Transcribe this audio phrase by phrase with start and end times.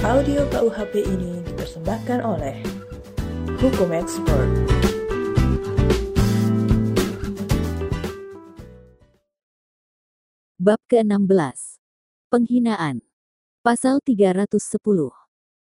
[0.00, 2.56] Audio KUHP ini dipersembahkan oleh
[3.60, 4.48] Hukum Expert.
[10.56, 11.84] Bab ke-16.
[12.32, 13.04] Penghinaan.
[13.60, 14.56] Pasal 310.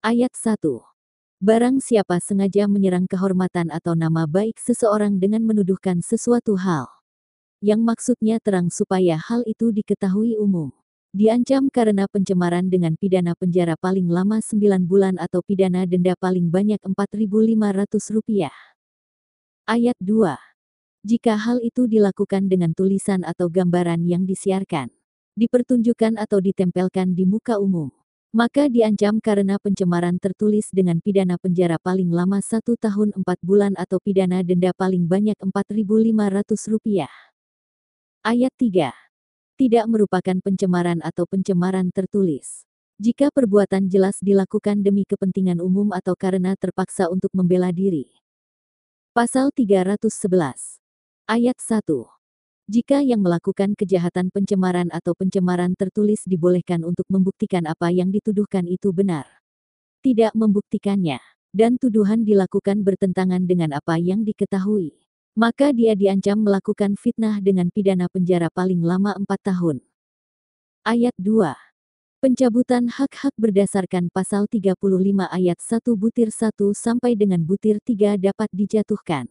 [0.05, 0.61] Ayat 1.
[1.41, 6.85] Barang siapa sengaja menyerang kehormatan atau nama baik seseorang dengan menuduhkan sesuatu hal.
[7.65, 10.78] Yang maksudnya terang supaya hal itu diketahui umum.
[11.17, 16.77] Diancam karena pencemaran dengan pidana penjara paling lama 9 bulan atau pidana denda paling banyak
[16.85, 18.53] Rp4.500.
[19.65, 20.37] Ayat 2.
[21.09, 24.93] Jika hal itu dilakukan dengan tulisan atau gambaran yang disiarkan,
[25.33, 27.89] dipertunjukkan atau ditempelkan di muka umum,
[28.37, 33.97] maka diancam karena pencemaran tertulis dengan pidana penjara paling lama satu tahun empat bulan atau
[33.97, 37.09] pidana denda paling banyak Rp4.500.
[38.29, 39.08] Ayat 3.
[39.59, 42.63] Tidak merupakan pencemaran atau pencemaran tertulis.
[43.03, 48.07] Jika perbuatan jelas dilakukan demi kepentingan umum atau karena terpaksa untuk membela diri.
[49.11, 50.79] Pasal 311
[51.27, 51.91] Ayat 1.
[52.71, 58.95] Jika yang melakukan kejahatan pencemaran atau pencemaran tertulis dibolehkan untuk membuktikan apa yang dituduhkan itu
[58.95, 59.27] benar.
[60.07, 61.19] Tidak membuktikannya,
[61.51, 65.08] dan tuduhan dilakukan bertentangan dengan apa yang diketahui.
[65.39, 69.79] Maka dia diancam melakukan fitnah dengan pidana penjara paling lama 4 tahun.
[70.83, 71.55] Ayat 2.
[72.19, 74.75] Pencabutan hak-hak berdasarkan pasal 35
[75.31, 79.31] ayat 1 butir 1 sampai dengan butir 3 dapat dijatuhkan.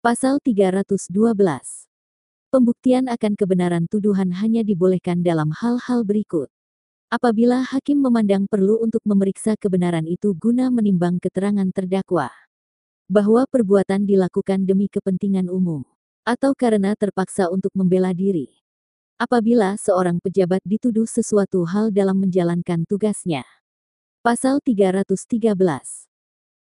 [0.00, 0.96] Pasal 312.
[2.48, 6.48] Pembuktian akan kebenaran tuduhan hanya dibolehkan dalam hal-hal berikut.
[7.12, 12.32] Apabila hakim memandang perlu untuk memeriksa kebenaran itu guna menimbang keterangan terdakwa.
[13.04, 15.84] Bahwa perbuatan dilakukan demi kepentingan umum.
[16.24, 18.48] Atau karena terpaksa untuk membela diri.
[19.20, 23.44] Apabila seorang pejabat dituduh sesuatu hal dalam menjalankan tugasnya.
[24.24, 25.52] Pasal 313.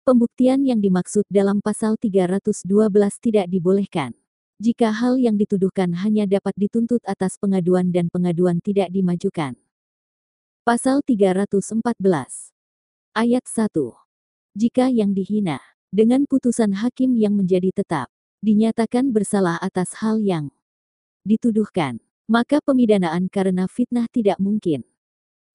[0.07, 2.63] Pembuktian yang dimaksud dalam pasal 312
[3.19, 4.15] tidak dibolehkan.
[4.57, 9.59] Jika hal yang dituduhkan hanya dapat dituntut atas pengaduan dan pengaduan tidak dimajukan.
[10.63, 11.83] Pasal 314.
[13.13, 13.73] Ayat 1.
[14.57, 15.61] Jika yang dihina,
[15.91, 18.11] dengan putusan hakim yang menjadi tetap,
[18.43, 20.51] dinyatakan bersalah atas hal yang
[21.23, 24.83] dituduhkan, maka pemidanaan karena fitnah tidak mungkin.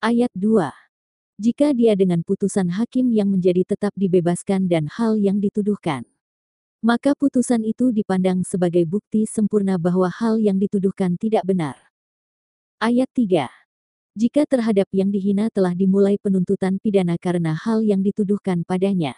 [0.01, 0.73] Ayat 2.
[1.37, 6.09] Jika dia dengan putusan hakim yang menjadi tetap dibebaskan dan hal yang dituduhkan,
[6.83, 11.79] maka putusan itu dipandang sebagai bukti sempurna bahwa hal yang dituduhkan tidak benar.
[12.83, 13.47] Ayat 3.
[14.19, 19.17] Jika terhadap yang dihina telah dimulai penuntutan pidana karena hal yang dituduhkan padanya,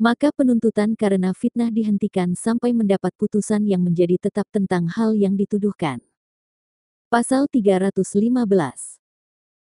[0.00, 6.00] maka penuntutan karena fitnah dihentikan sampai mendapat putusan yang menjadi tetap tentang hal yang dituduhkan.
[7.12, 8.08] Pasal 315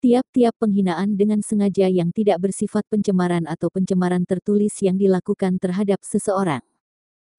[0.04, 6.60] Tiap-tiap penghinaan dengan sengaja yang tidak bersifat pencemaran atau pencemaran tertulis yang dilakukan terhadap seseorang.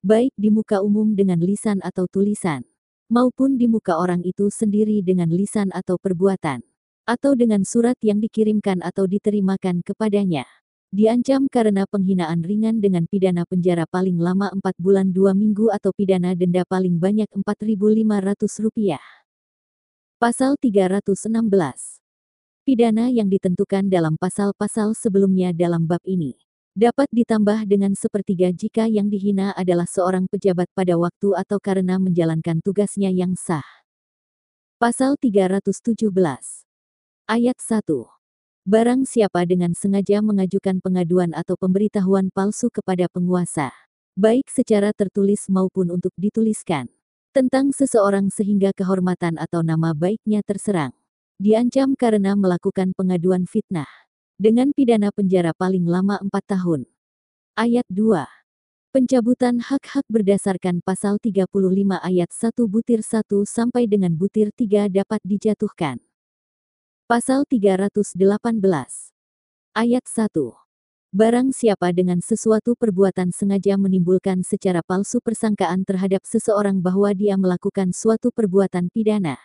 [0.01, 2.65] Baik di muka umum dengan lisan atau tulisan,
[3.13, 6.65] maupun di muka orang itu sendiri dengan lisan atau perbuatan,
[7.05, 10.49] atau dengan surat yang dikirimkan atau diterimakan kepadanya.
[10.97, 16.33] Diancam karena penghinaan ringan dengan pidana penjara paling lama 4 bulan 2 minggu atau pidana
[16.33, 18.97] denda paling banyak Rp4.500.
[20.17, 22.01] Pasal 316
[22.65, 26.33] Pidana yang ditentukan dalam pasal-pasal sebelumnya dalam bab ini
[26.73, 32.57] dapat ditambah dengan sepertiga jika yang dihina adalah seorang pejabat pada waktu atau karena menjalankan
[32.65, 33.85] tugasnya yang sah.
[34.81, 36.09] Pasal 317
[37.29, 38.16] Ayat 1
[38.67, 43.71] Barang siapa dengan sengaja mengajukan pengaduan atau pemberitahuan palsu kepada penguasa,
[44.19, 46.91] baik secara tertulis maupun untuk dituliskan,
[47.31, 50.91] tentang seseorang sehingga kehormatan atau nama baiknya terserang
[51.39, 53.87] diancam karena melakukan pengaduan fitnah.
[54.35, 56.27] Dengan pidana penjara paling lama 4
[56.59, 56.91] tahun.
[57.55, 58.27] Ayat 2.
[58.91, 61.47] Pencabutan hak-hak berdasarkan pasal 35
[62.03, 66.06] ayat 1 butir 1 sampai dengan butir 3 dapat dijatuhkan.
[67.07, 68.19] Pasal 318.
[69.71, 70.27] Ayat 1.
[71.15, 77.95] Barang siapa dengan sesuatu perbuatan sengaja menimbulkan secara palsu persangkaan terhadap seseorang bahwa dia melakukan
[77.95, 79.39] suatu perbuatan pidana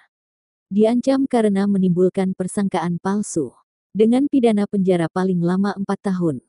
[0.74, 3.54] diancam karena menimbulkan persangkaan palsu.
[3.94, 6.42] Dengan pidana penjara paling lama 4 tahun.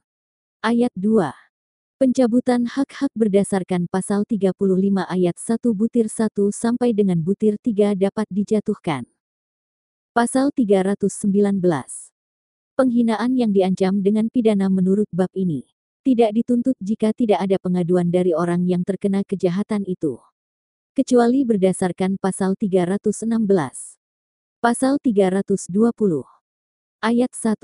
[0.66, 1.30] Ayat 2.
[2.02, 4.58] Pencabutan hak-hak berdasarkan pasal 35
[5.06, 9.13] ayat 1 butir 1 sampai dengan butir 3 dapat dijatuhkan.
[10.14, 11.10] Pasal 319.
[12.78, 15.66] Penghinaan yang diancam dengan pidana menurut bab ini
[16.06, 20.22] tidak dituntut jika tidak ada pengaduan dari orang yang terkena kejahatan itu.
[20.94, 23.26] Kecuali berdasarkan pasal 316.
[24.62, 25.66] Pasal 320.
[27.02, 27.58] Ayat 1.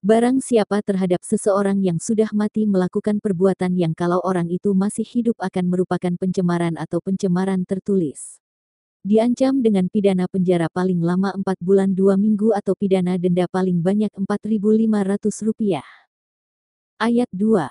[0.00, 5.36] Barang siapa terhadap seseorang yang sudah mati melakukan perbuatan yang kalau orang itu masih hidup
[5.44, 8.40] akan merupakan pencemaran atau pencemaran tertulis.
[9.06, 14.10] Diancam dengan pidana penjara paling lama 4 bulan 2 minggu atau pidana denda paling banyak
[14.10, 15.78] Rp4.500.
[16.98, 17.70] Ayat 2.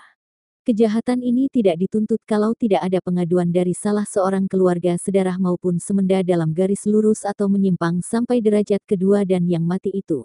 [0.63, 6.23] Kejahatan ini tidak dituntut kalau tidak ada pengaduan dari salah seorang keluarga sedarah maupun semenda
[6.23, 10.23] dalam garis lurus atau menyimpang sampai derajat kedua dan yang mati itu.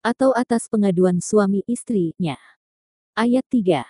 [0.00, 2.40] Atau atas pengaduan suami istrinya.
[3.12, 3.84] Ayat 3.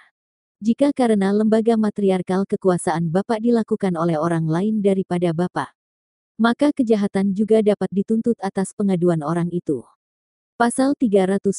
[0.58, 5.78] Jika karena lembaga matriarkal kekuasaan Bapak dilakukan oleh orang lain daripada Bapak,
[6.40, 9.84] maka kejahatan juga dapat dituntut atas pengaduan orang itu.
[10.56, 11.52] Pasal 321.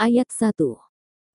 [0.00, 0.80] Ayat 1.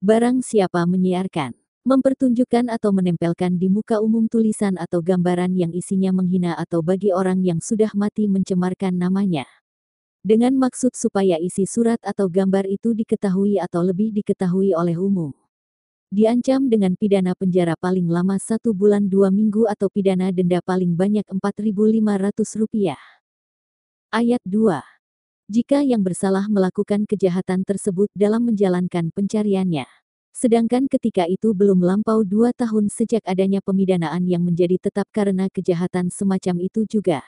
[0.02, 1.54] Barang siapa menyiarkan,
[1.86, 7.46] mempertunjukkan atau menempelkan di muka umum tulisan atau gambaran yang isinya menghina atau bagi orang
[7.46, 9.46] yang sudah mati mencemarkan namanya.
[10.26, 15.30] Dengan maksud supaya isi surat atau gambar itu diketahui atau lebih diketahui oleh umum.
[16.08, 21.28] Diancam dengan pidana penjara paling lama satu bulan dua minggu atau pidana denda paling banyak
[21.28, 22.96] Rp4.500.
[24.16, 24.80] Ayat 2.
[25.52, 29.84] Jika yang bersalah melakukan kejahatan tersebut dalam menjalankan pencariannya.
[30.32, 36.08] Sedangkan ketika itu belum lampau dua tahun sejak adanya pemidanaan yang menjadi tetap karena kejahatan
[36.08, 37.20] semacam itu juga.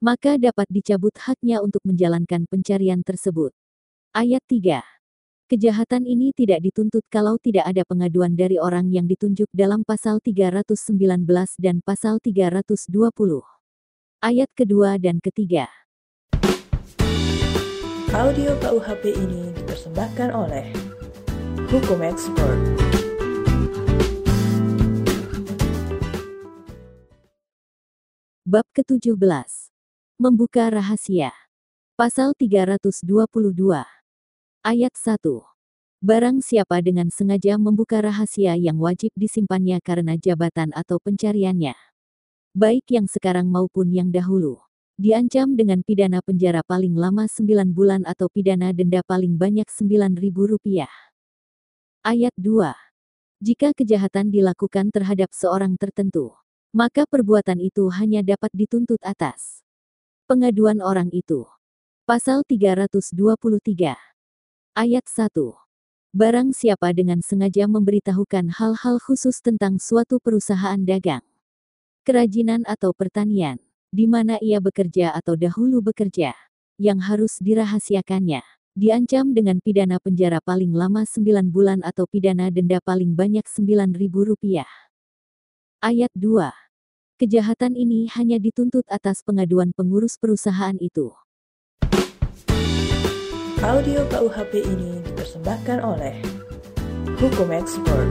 [0.00, 3.52] Maka dapat dicabut haknya untuk menjalankan pencarian tersebut.
[4.16, 4.97] Ayat 3.
[5.48, 11.24] Kejahatan ini tidak dituntut kalau tidak ada pengaduan dari orang yang ditunjuk dalam pasal 319
[11.56, 12.92] dan pasal 320.
[14.20, 15.72] Ayat kedua dan ketiga.
[18.12, 20.68] Audio KUHP ini dipersembahkan oleh
[21.72, 22.60] Hukum Expert.
[28.44, 29.16] Bab ke-17.
[30.20, 31.32] Membuka rahasia.
[31.96, 33.97] Pasal 322.
[34.66, 35.22] Ayat 1.
[36.02, 41.78] Barang siapa dengan sengaja membuka rahasia yang wajib disimpannya karena jabatan atau pencariannya.
[42.58, 44.58] Baik yang sekarang maupun yang dahulu
[44.98, 50.90] diancam dengan pidana penjara paling lama 9 bulan atau pidana denda paling banyak Rp9.000.
[52.02, 52.74] Ayat 2.
[53.38, 56.34] Jika kejahatan dilakukan terhadap seorang tertentu,
[56.74, 59.62] maka perbuatan itu hanya dapat dituntut atas
[60.26, 61.46] pengaduan orang itu.
[62.10, 64.17] Pasal 323.
[64.78, 65.34] Ayat 1.
[66.14, 71.26] Barang siapa dengan sengaja memberitahukan hal-hal khusus tentang suatu perusahaan dagang,
[72.06, 73.58] kerajinan atau pertanian,
[73.90, 76.30] di mana ia bekerja atau dahulu bekerja,
[76.78, 78.46] yang harus dirahasiakannya.
[78.78, 84.62] Diancam dengan pidana penjara paling lama 9 bulan atau pidana denda paling banyak Rp9.000.
[85.82, 86.54] Ayat 2.
[87.18, 91.10] Kejahatan ini hanya dituntut atas pengaduan pengurus perusahaan itu.
[93.58, 96.14] Audio KUHP ini dipersembahkan oleh
[97.18, 98.06] Hukum Expert.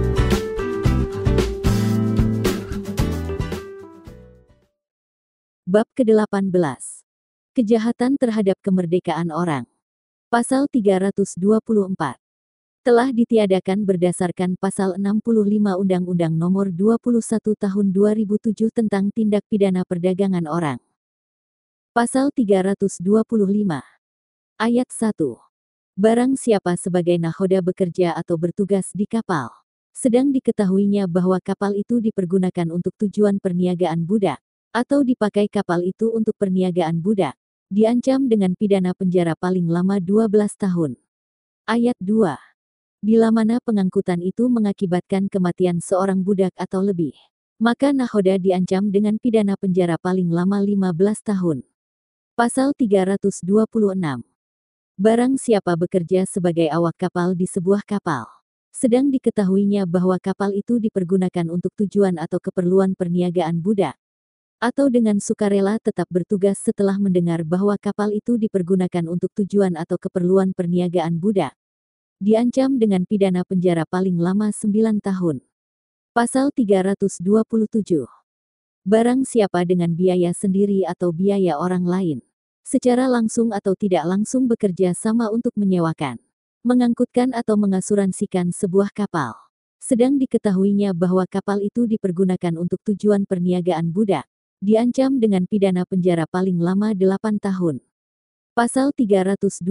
[5.63, 6.51] Bab ke-18.
[7.55, 9.63] Kejahatan terhadap kemerdekaan orang.
[10.27, 11.39] Pasal 324.
[12.83, 20.83] Telah ditiadakan berdasarkan pasal 65 Undang-Undang Nomor 21 Tahun 2007 tentang Tindak Pidana Perdagangan Orang.
[21.95, 23.96] Pasal 325.
[24.57, 25.38] Ayat 1.
[25.94, 29.53] Barang siapa sebagai nahoda bekerja atau bertugas di kapal,
[29.93, 34.41] sedang diketahuinya bahwa kapal itu dipergunakan untuk tujuan perniagaan budak,
[34.74, 37.38] atau dipakai kapal itu untuk perniagaan budak,
[37.70, 40.25] diancam dengan pidana penjara paling lama 12
[40.58, 40.98] tahun.
[41.70, 42.34] Ayat 2.
[43.05, 47.13] Bila mana pengangkutan itu mengakibatkan kematian seorang budak atau lebih,
[47.62, 51.62] maka nahoda diancam dengan pidana penjara paling lama 15 tahun.
[52.34, 54.25] Pasal 326.
[54.98, 58.25] Barang siapa bekerja sebagai awak kapal di sebuah kapal,
[58.74, 63.94] sedang diketahuinya bahwa kapal itu dipergunakan untuk tujuan atau keperluan perniagaan budak,
[64.58, 70.58] atau dengan sukarela tetap bertugas setelah mendengar bahwa kapal itu dipergunakan untuk tujuan atau keperluan
[70.58, 71.54] perniagaan budak.
[72.18, 75.46] Diancam dengan pidana penjara paling lama 9 tahun.
[76.10, 77.22] Pasal 327.
[78.82, 82.25] Barang siapa dengan biaya sendiri atau biaya orang lain,
[82.67, 86.19] secara langsung atau tidak langsung bekerja sama untuk menyewakan,
[86.67, 89.39] mengangkutkan atau mengasuransikan sebuah kapal.
[89.79, 96.57] Sedang diketahuinya bahwa kapal itu dipergunakan untuk tujuan perniagaan budak, Diancam dengan pidana penjara paling
[96.57, 97.77] lama 8 tahun.
[98.57, 99.62] Pasal 328.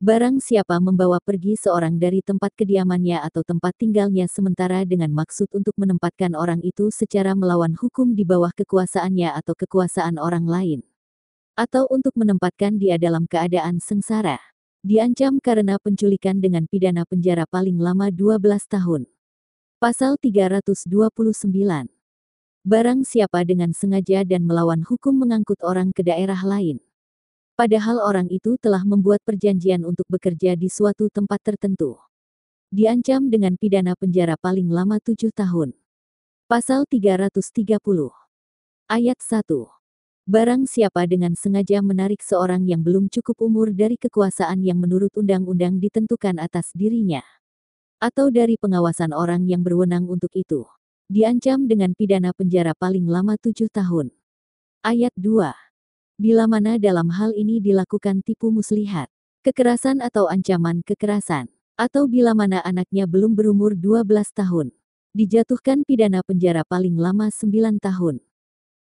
[0.00, 5.76] Barang siapa membawa pergi seorang dari tempat kediamannya atau tempat tinggalnya sementara dengan maksud untuk
[5.76, 10.89] menempatkan orang itu secara melawan hukum di bawah kekuasaannya atau kekuasaan orang lain.
[11.60, 14.40] Atau untuk menempatkan dia dalam keadaan sengsara.
[14.80, 19.04] Diancam karena penculikan dengan pidana penjara paling lama 12 tahun.
[19.76, 20.88] Pasal 329.
[22.64, 26.80] Barang siapa dengan sengaja dan melawan hukum mengangkut orang ke daerah lain.
[27.60, 32.00] Padahal orang itu telah membuat perjanjian untuk bekerja di suatu tempat tertentu.
[32.72, 35.76] Diancam dengan pidana penjara paling lama 7 tahun.
[36.48, 37.84] Pasal 330.
[38.88, 39.79] Ayat 1.
[40.30, 45.82] Barang siapa dengan sengaja menarik seorang yang belum cukup umur dari kekuasaan yang menurut undang-undang
[45.82, 47.18] ditentukan atas dirinya,
[47.98, 50.70] atau dari pengawasan orang yang berwenang untuk itu,
[51.10, 54.14] diancam dengan pidana penjara paling lama tujuh tahun.
[54.86, 55.50] Ayat 2.
[56.14, 59.10] Bila mana dalam hal ini dilakukan tipu muslihat,
[59.42, 64.70] kekerasan atau ancaman kekerasan, atau bila mana anaknya belum berumur 12 tahun,
[65.10, 68.29] dijatuhkan pidana penjara paling lama 9 tahun.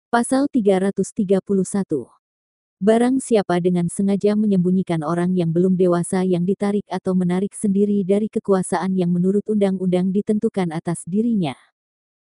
[0.08, 1.44] Pasal 331.
[2.80, 8.32] Barang siapa dengan sengaja menyembunyikan orang yang belum dewasa yang ditarik atau menarik sendiri dari
[8.32, 11.52] kekuasaan yang menurut undang-undang ditentukan atas dirinya,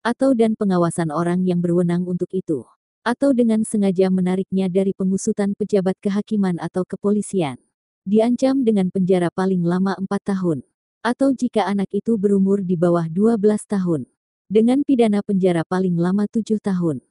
[0.02, 2.66] atau dan pengawasan orang yang berwenang untuk itu,
[3.06, 7.62] atau dengan sengaja menariknya dari pengusutan pejabat kehakiman atau kepolisian,
[8.02, 10.66] diancam dengan penjara paling lama 4 tahun,
[11.06, 13.38] atau jika anak itu berumur di bawah 12
[13.70, 14.10] tahun,
[14.50, 17.06] dengan pidana penjara paling lama 7 tahun.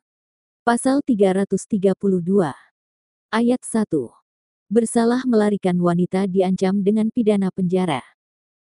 [0.67, 1.95] Pasal 332.
[3.31, 3.87] Ayat 1.
[4.67, 8.03] Bersalah melarikan wanita diancam dengan pidana penjara.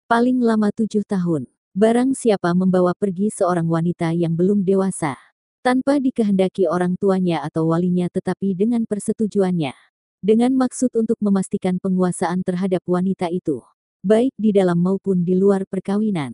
[0.09, 1.52] Paling lama tujuh tahun.
[1.76, 5.12] Barang siapa membawa pergi seorang wanita yang belum dewasa.
[5.61, 9.76] Tanpa dikehendaki orang tuanya atau walinya tetapi dengan persetujuannya.
[10.25, 13.61] Dengan maksud untuk memastikan penguasaan terhadap wanita itu.
[14.00, 16.33] Baik di dalam maupun di luar perkawinan.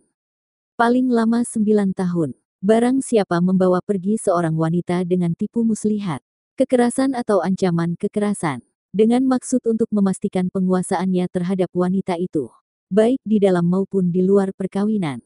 [0.78, 2.45] Paling lama sembilan tahun.
[2.64, 6.24] Barang siapa membawa pergi seorang wanita dengan tipu muslihat,
[6.56, 8.64] kekerasan atau ancaman kekerasan,
[8.96, 12.48] dengan maksud untuk memastikan penguasaannya terhadap wanita itu,
[12.88, 15.20] baik di dalam maupun di luar perkawinan.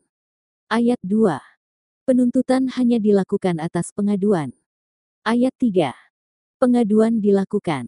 [0.66, 1.38] Ayat 2.
[2.02, 4.50] Penuntutan hanya dilakukan atas pengaduan.
[5.22, 5.94] Ayat 3.
[6.58, 7.86] Pengaduan dilakukan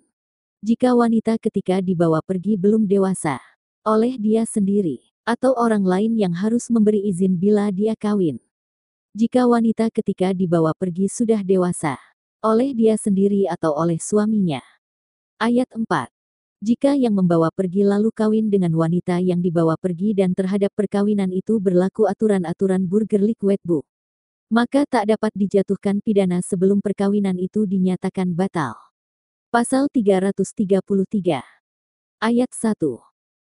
[0.62, 3.42] jika wanita ketika dibawa pergi belum dewasa
[3.82, 8.38] oleh dia sendiri atau orang lain yang harus memberi izin bila dia kawin
[9.12, 12.00] jika wanita ketika dibawa pergi sudah dewasa,
[12.40, 14.64] oleh dia sendiri atau oleh suaminya.
[15.36, 16.08] Ayat 4.
[16.64, 21.60] Jika yang membawa pergi lalu kawin dengan wanita yang dibawa pergi dan terhadap perkawinan itu
[21.60, 23.84] berlaku aturan-aturan Burgerlijk Wetboek,
[24.48, 28.80] maka tak dapat dijatuhkan pidana sebelum perkawinan itu dinyatakan batal.
[29.52, 31.44] Pasal 333.
[32.16, 33.04] Ayat 1.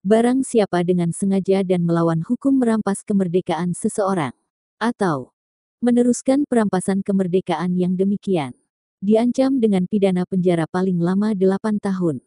[0.06, 4.38] Barang siapa dengan sengaja dan melawan hukum merampas kemerdekaan seseorang,
[4.78, 5.37] atau
[5.80, 8.58] meneruskan perampasan kemerdekaan yang demikian.
[8.98, 12.26] Diancam dengan pidana penjara paling lama 8 tahun.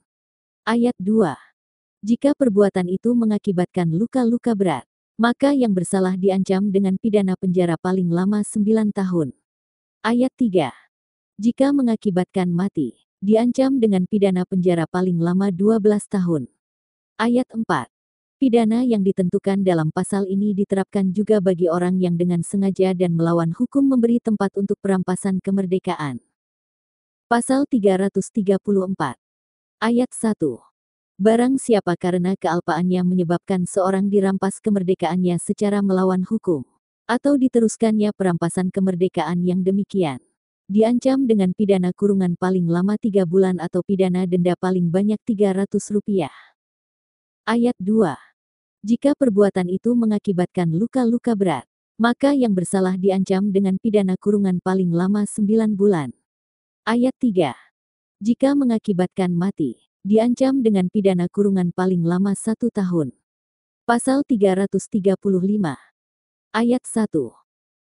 [0.63, 1.35] Ayat 2.
[2.07, 4.87] Jika perbuatan itu mengakibatkan luka-luka berat,
[5.21, 8.65] maka yang bersalah diancam dengan pidana penjara paling lama 9
[8.95, 9.37] tahun.
[10.01, 10.73] Ayat 3.
[11.37, 16.49] Jika mengakibatkan mati, diancam dengan pidana penjara paling lama 12 tahun.
[17.21, 18.00] Ayat 4.
[18.41, 23.53] Pidana yang ditentukan dalam pasal ini diterapkan juga bagi orang yang dengan sengaja dan melawan
[23.53, 26.25] hukum memberi tempat untuk perampasan kemerdekaan.
[27.29, 29.21] Pasal 334.
[29.77, 30.57] Ayat 1.
[31.21, 36.65] Barang siapa karena kealpaannya menyebabkan seorang dirampas kemerdekaannya secara melawan hukum,
[37.05, 40.17] atau diteruskannya perampasan kemerdekaan yang demikian,
[40.65, 46.33] diancam dengan pidana kurungan paling lama tiga bulan atau pidana denda paling banyak 300 rupiah.
[47.45, 48.30] Ayat 2.
[48.81, 51.69] Jika perbuatan itu mengakibatkan luka-luka berat,
[52.01, 56.17] maka yang bersalah diancam dengan pidana kurungan paling lama 9 bulan.
[56.89, 57.53] Ayat 3.
[58.25, 63.13] Jika mengakibatkan mati, diancam dengan pidana kurungan paling lama satu tahun.
[63.85, 64.81] Pasal 335.
[66.57, 67.37] Ayat 1.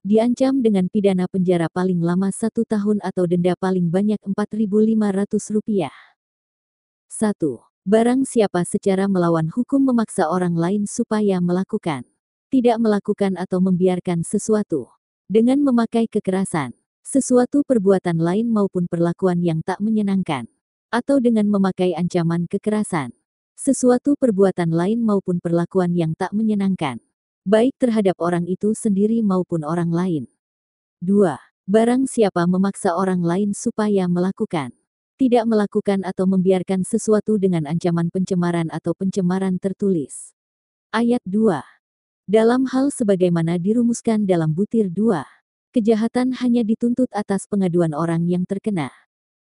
[0.05, 5.89] Diancam dengan pidana penjara paling lama satu tahun atau denda paling banyak Rp4.500.
[7.09, 7.72] 1.
[7.83, 12.07] Barang siapa secara melawan hukum memaksa orang lain supaya melakukan,
[12.47, 14.87] tidak melakukan atau membiarkan sesuatu,
[15.27, 20.47] dengan memakai kekerasan, sesuatu perbuatan lain maupun perlakuan yang tak menyenangkan,
[20.95, 23.19] atau dengan memakai ancaman kekerasan,
[23.59, 27.03] sesuatu perbuatan lain maupun perlakuan yang tak menyenangkan,
[27.43, 30.31] baik terhadap orang itu sendiri maupun orang lain.
[31.03, 31.35] 2.
[31.67, 34.71] Barang siapa memaksa orang lain supaya melakukan
[35.17, 40.33] tidak melakukan atau membiarkan sesuatu dengan ancaman pencemaran atau pencemaran tertulis.
[40.93, 41.63] Ayat 2.
[42.29, 45.25] Dalam hal sebagaimana dirumuskan dalam butir 2,
[45.73, 48.93] kejahatan hanya dituntut atas pengaduan orang yang terkena.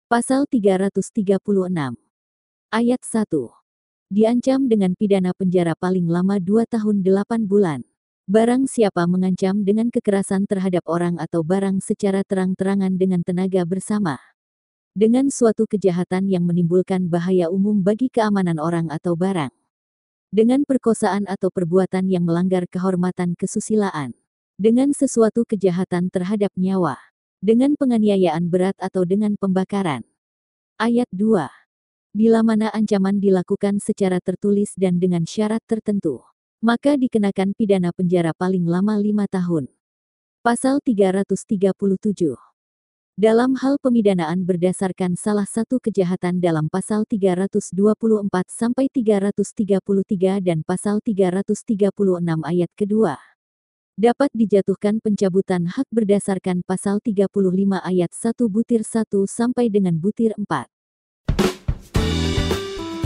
[0.07, 1.43] Pasal 336.
[2.71, 3.31] Ayat 1.
[4.15, 7.83] Diancam dengan pidana penjara paling lama 2 tahun 8 bulan.
[8.25, 14.17] Barang siapa mengancam dengan kekerasan terhadap orang atau barang secara terang-terangan dengan tenaga bersama.
[14.95, 19.51] Dengan suatu kejahatan yang menimbulkan bahaya umum bagi keamanan orang atau barang.
[20.31, 24.15] Dengan perkosaan atau perbuatan yang melanggar kehormatan kesusilaan.
[24.55, 26.95] Dengan sesuatu kejahatan terhadap nyawa.
[27.43, 30.07] Dengan penganiayaan berat atau dengan pembakaran.
[30.79, 31.43] Ayat 2.
[32.15, 36.23] Bila mana ancaman dilakukan secara tertulis dan dengan syarat tertentu,
[36.63, 39.67] maka dikenakan pidana penjara paling lama lima tahun.
[40.47, 42.54] Pasal 337
[43.15, 47.71] dalam hal pemidanaan berdasarkan salah satu kejahatan dalam pasal 324
[48.51, 51.95] sampai 333 dan pasal 336
[52.43, 53.15] ayat kedua
[53.95, 57.31] dapat dijatuhkan pencabutan hak berdasarkan pasal 35
[57.87, 60.67] ayat 1 butir 1 sampai dengan butir 4.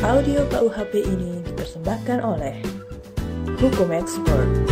[0.09, 2.57] Audio KUHP ini dipersembahkan oleh
[3.61, 4.68] Hukum Expert.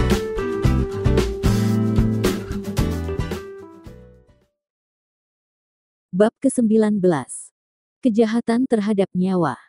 [6.17, 6.97] Bab ke-19.
[8.01, 9.61] Kejahatan terhadap nyawa.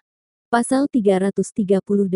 [0.47, 2.07] Pasal 338.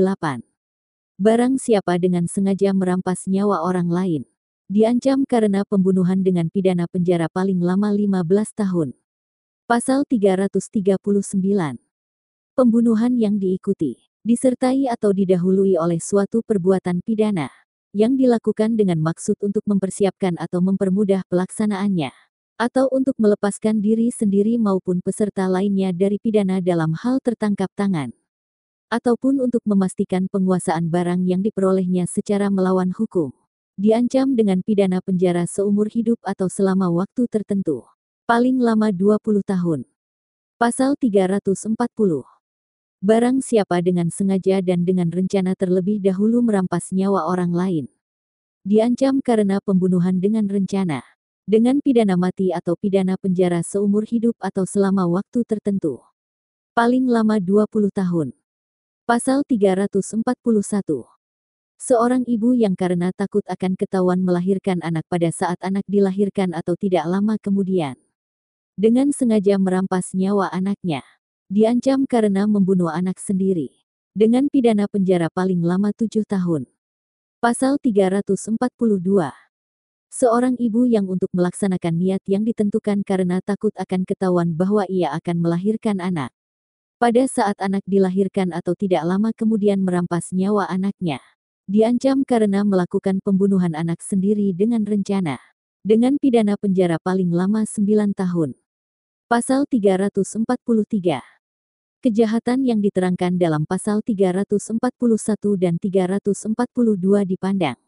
[1.20, 4.24] Barang siapa dengan sengaja merampas nyawa orang lain,
[4.72, 8.96] diancam karena pembunuhan dengan pidana penjara paling lama 15 tahun.
[9.68, 10.96] Pasal 339
[12.56, 17.52] Pembunuhan yang diikuti, disertai atau didahului oleh suatu perbuatan pidana,
[17.92, 22.31] yang dilakukan dengan maksud untuk mempersiapkan atau mempermudah pelaksanaannya,
[22.62, 28.13] atau untuk melepaskan diri sendiri maupun peserta lainnya dari pidana dalam hal tertangkap tangan,
[28.94, 33.34] ataupun untuk memastikan penguasaan barang yang diperolehnya secara melawan hukum,
[33.82, 37.82] diancam dengan pidana penjara seumur hidup atau selama waktu tertentu,
[38.30, 39.89] paling lama 20 tahun.
[40.62, 41.74] Pasal 340
[43.01, 47.86] Barang siapa dengan sengaja dan dengan rencana terlebih dahulu merampas nyawa orang lain.
[48.62, 51.02] Diancam karena pembunuhan dengan rencana.
[51.47, 56.01] Dengan pidana mati atau pidana penjara seumur hidup atau selama waktu tertentu.
[56.77, 58.34] Paling lama 20 tahun.
[59.10, 60.21] Pasal 341.
[61.82, 67.10] Seorang ibu yang karena takut akan ketahuan melahirkan anak pada saat anak dilahirkan atau tidak
[67.10, 67.97] lama kemudian.
[68.77, 71.01] Dengan sengaja merampas nyawa anaknya
[71.51, 73.75] Diancam karena membunuh anak sendiri.
[74.15, 76.63] Dengan pidana penjara paling lama tujuh tahun.
[77.43, 78.56] Pasal 342.
[80.12, 85.39] Seorang ibu yang untuk melaksanakan niat yang ditentukan karena takut akan ketahuan bahwa ia akan
[85.39, 86.36] melahirkan anak.
[87.00, 91.24] Pada saat anak dilahirkan atau tidak lama kemudian merampas nyawa anaknya.
[91.63, 95.39] Diancam karena melakukan pembunuhan anak sendiri dengan rencana.
[95.80, 98.60] Dengan pidana penjara paling lama 9 tahun.
[99.32, 101.24] Pasal 343
[102.04, 104.76] Kejahatan yang diterangkan dalam pasal 341
[105.56, 106.52] dan 342
[107.32, 107.80] dipandang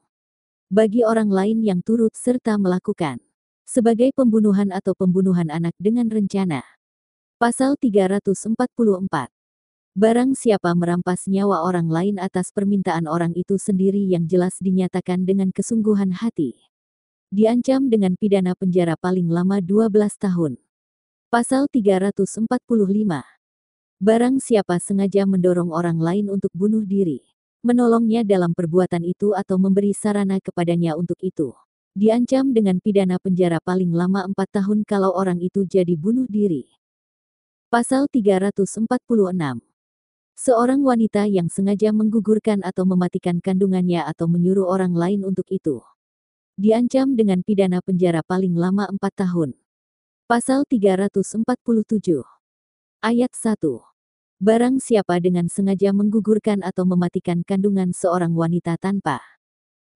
[0.74, 3.22] bagi orang lain yang turut serta melakukan
[3.62, 6.66] sebagai pembunuhan atau pembunuhan anak dengan rencana.
[7.38, 8.58] Pasal 344.
[9.94, 15.54] Barang siapa merampas nyawa orang lain atas permintaan orang itu sendiri yang jelas dinyatakan dengan
[15.54, 16.58] kesungguhan hati.
[17.30, 20.58] Diancam dengan pidana penjara paling lama 12 tahun.
[21.30, 22.50] Pasal 345
[24.02, 27.22] Barang siapa sengaja mendorong orang lain untuk bunuh diri,
[27.64, 31.56] menolongnya dalam perbuatan itu atau memberi sarana kepadanya untuk itu.
[31.96, 36.68] Diancam dengan pidana penjara paling lama 4 tahun kalau orang itu jadi bunuh diri.
[37.72, 38.84] Pasal 346
[40.34, 45.86] Seorang wanita yang sengaja menggugurkan atau mematikan kandungannya atau menyuruh orang lain untuk itu.
[46.58, 49.54] Diancam dengan pidana penjara paling lama 4 tahun.
[50.26, 52.26] Pasal 347
[53.06, 53.93] Ayat 1
[54.44, 59.24] Barang siapa dengan sengaja menggugurkan atau mematikan kandungan seorang wanita tanpa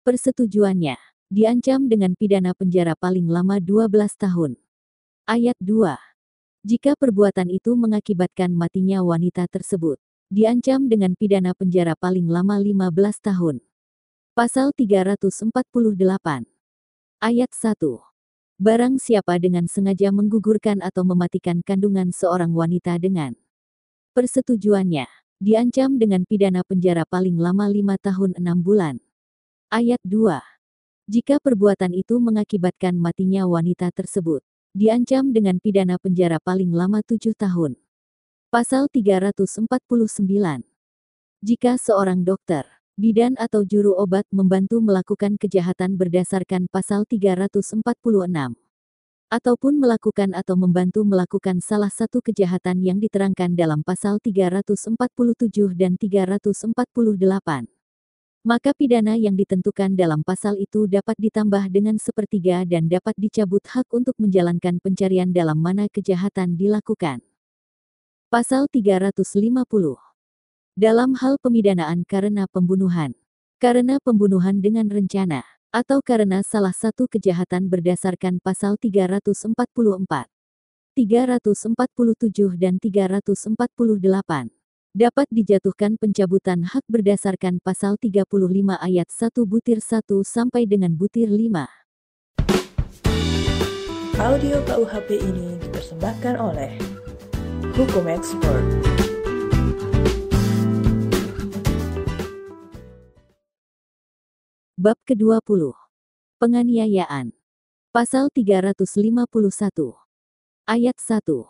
[0.07, 0.95] persetujuannya,
[1.27, 4.55] diancam dengan pidana penjara paling lama 12 tahun.
[5.27, 5.99] Ayat 2.
[6.63, 9.99] Jika perbuatan itu mengakibatkan matinya wanita tersebut,
[10.31, 12.87] diancam dengan pidana penjara paling lama 15
[13.19, 13.59] tahun.
[14.31, 15.51] Pasal 348.
[17.19, 17.83] Ayat 1.
[18.63, 23.35] Barang siapa dengan sengaja menggugurkan atau mematikan kandungan seorang wanita dengan
[24.17, 25.05] persetujuannya,
[25.37, 28.97] diancam dengan pidana penjara paling lama lima tahun enam bulan.
[29.69, 30.41] Ayat 2.
[31.05, 34.41] Jika perbuatan itu mengakibatkan matinya wanita tersebut,
[34.73, 37.77] diancam dengan pidana penjara paling lama tujuh tahun.
[38.49, 39.69] Pasal 349.
[41.45, 42.65] Jika seorang dokter,
[42.97, 47.85] bidan atau juru obat membantu melakukan kejahatan berdasarkan pasal 346,
[49.27, 57.77] ataupun melakukan atau membantu melakukan salah satu kejahatan yang diterangkan dalam pasal 347 dan 348
[58.47, 63.83] maka pidana yang ditentukan dalam pasal itu dapat ditambah dengan sepertiga dan dapat dicabut hak
[63.91, 67.19] untuk menjalankan pencarian dalam mana kejahatan dilakukan.
[68.31, 69.19] Pasal 350
[70.79, 73.19] Dalam hal pemidanaan karena pembunuhan,
[73.59, 79.53] karena pembunuhan dengan rencana, atau karena salah satu kejahatan berdasarkan pasal 344,
[80.95, 84.57] 347 dan 348
[84.97, 88.25] dapat dijatuhkan pencabutan hak berdasarkan pasal 35
[88.81, 91.69] ayat 1 butir 1 sampai dengan butir 5.
[94.17, 96.73] Audio KUHP ini dipersembahkan oleh
[97.77, 98.96] Hukum Expert.
[104.77, 105.73] Bab ke-20.
[106.37, 107.33] Penganiayaan.
[107.89, 108.77] Pasal 351.
[110.69, 111.49] Ayat 1.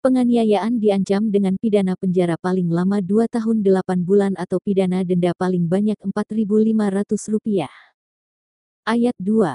[0.00, 5.68] Penganiayaan diancam dengan pidana penjara paling lama 2 tahun 8 bulan atau pidana denda paling
[5.68, 7.68] banyak Rp4.500.
[8.88, 9.52] Ayat 2.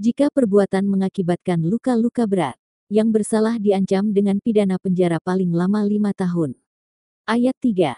[0.00, 2.56] Jika perbuatan mengakibatkan luka-luka berat,
[2.88, 6.56] yang bersalah diancam dengan pidana penjara paling lama 5 tahun.
[7.28, 7.92] Ayat 3.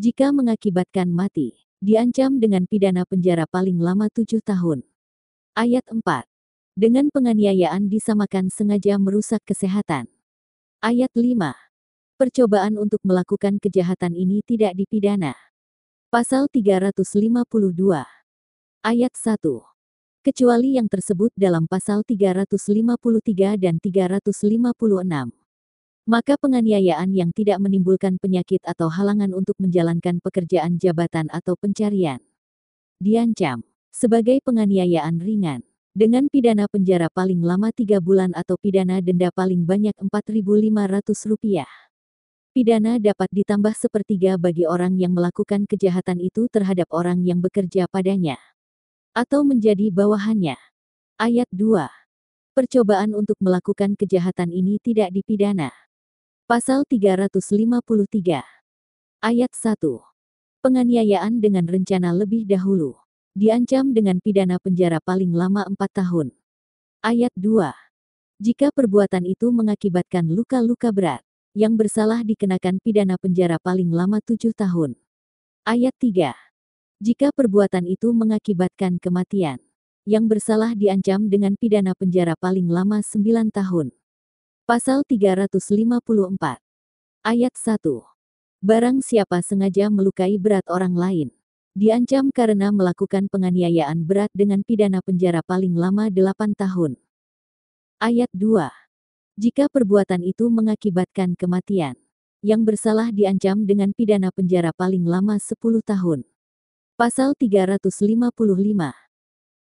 [0.00, 4.80] Jika mengakibatkan mati, diancam dengan pidana penjara paling lama 7 tahun.
[5.52, 6.00] Ayat 4.
[6.72, 10.08] Dengan penganiayaan disamakan sengaja merusak kesehatan.
[10.80, 11.52] Ayat 5.
[12.16, 15.36] Percobaan untuk melakukan kejahatan ini tidak dipidana.
[16.08, 17.04] Pasal 352.
[18.80, 19.44] Ayat 1.
[20.24, 25.43] Kecuali yang tersebut dalam pasal 353 dan 356.
[26.04, 32.20] Maka penganiayaan yang tidak menimbulkan penyakit atau halangan untuk menjalankan pekerjaan jabatan atau pencarian.
[33.00, 35.64] Diancam sebagai penganiayaan ringan
[35.96, 41.64] dengan pidana penjara paling lama tiga bulan atau pidana denda paling banyak Rp4.500.
[42.52, 48.36] Pidana dapat ditambah sepertiga bagi orang yang melakukan kejahatan itu terhadap orang yang bekerja padanya.
[49.16, 50.58] Atau menjadi bawahannya.
[51.16, 51.86] Ayat 2.
[52.52, 55.83] Percobaan untuk melakukan kejahatan ini tidak dipidana.
[56.44, 58.44] Pasal 353.
[59.24, 59.80] Ayat 1.
[60.60, 63.00] Penganiayaan dengan rencana lebih dahulu
[63.32, 66.36] diancam dengan pidana penjara paling lama 4 tahun.
[67.00, 67.72] Ayat 2.
[68.44, 71.24] Jika perbuatan itu mengakibatkan luka-luka berat,
[71.56, 75.00] yang bersalah dikenakan pidana penjara paling lama 7 tahun.
[75.64, 76.36] Ayat 3.
[77.00, 79.64] Jika perbuatan itu mengakibatkan kematian,
[80.04, 83.96] yang bersalah diancam dengan pidana penjara paling lama 9 tahun.
[84.64, 86.56] Pasal 354.
[87.20, 87.84] Ayat 1.
[88.64, 91.28] Barang siapa sengaja melukai berat orang lain,
[91.76, 96.96] diancam karena melakukan penganiayaan berat dengan pidana penjara paling lama 8 tahun.
[98.00, 98.72] Ayat 2.
[99.36, 102.00] Jika perbuatan itu mengakibatkan kematian,
[102.40, 106.24] yang bersalah diancam dengan pidana penjara paling lama 10 tahun.
[106.96, 108.96] Pasal 355.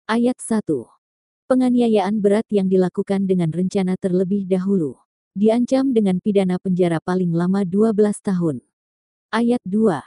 [0.08, 1.03] Ayat 1.
[1.52, 4.96] Penganiayaan berat yang dilakukan dengan rencana terlebih dahulu.
[5.36, 8.64] Diancam dengan pidana penjara paling lama 12 tahun.
[9.28, 10.00] Ayat 2.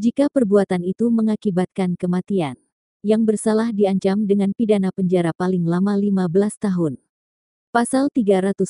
[0.00, 2.56] Jika perbuatan itu mengakibatkan kematian,
[3.02, 7.02] yang bersalah diancam dengan pidana penjara paling lama 15 tahun.
[7.74, 8.62] Pasal 356.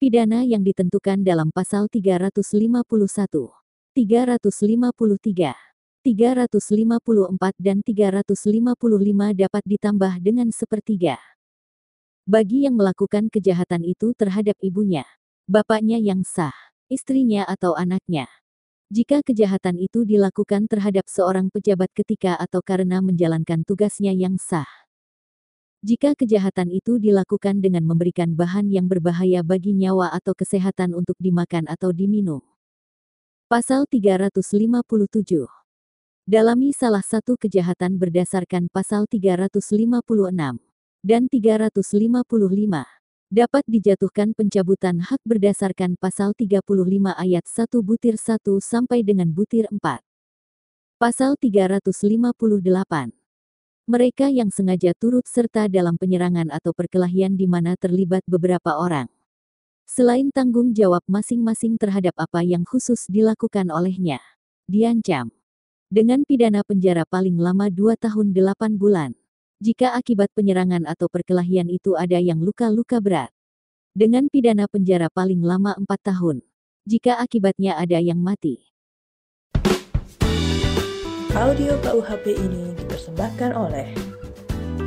[0.00, 2.84] Pidana yang ditentukan dalam pasal 351,
[3.96, 5.69] 353,
[6.00, 6.56] 354
[7.60, 11.20] dan 355 dapat ditambah dengan sepertiga.
[12.24, 15.04] Bagi yang melakukan kejahatan itu terhadap ibunya,
[15.44, 16.56] bapaknya yang sah,
[16.88, 18.32] istrinya atau anaknya,
[18.90, 24.66] jika kejahatan itu dilakukan terhadap seorang pejabat ketika atau karena menjalankan tugasnya yang sah.
[25.84, 31.68] Jika kejahatan itu dilakukan dengan memberikan bahan yang berbahaya bagi nyawa atau kesehatan untuk dimakan
[31.68, 32.42] atau diminum.
[33.46, 35.59] Pasal 357.
[36.30, 39.66] Dalami salah satu kejahatan berdasarkan pasal 356
[41.02, 41.82] dan 355
[43.34, 46.62] dapat dijatuhkan pencabutan hak berdasarkan pasal 35
[47.18, 49.82] ayat 1 butir 1 sampai dengan butir 4.
[51.02, 53.10] Pasal 358.
[53.90, 59.10] Mereka yang sengaja turut serta dalam penyerangan atau perkelahian di mana terlibat beberapa orang.
[59.82, 64.22] Selain tanggung jawab masing-masing terhadap apa yang khusus dilakukan olehnya,
[64.70, 65.34] diancam
[65.90, 69.10] dengan pidana penjara paling lama 2 tahun 8 bulan.
[69.58, 73.34] Jika akibat penyerangan atau perkelahian itu ada yang luka-luka berat.
[73.90, 76.46] Dengan pidana penjara paling lama 4 tahun.
[76.86, 78.70] Jika akibatnya ada yang mati.
[81.34, 83.90] Audio KUHP ini dipersembahkan oleh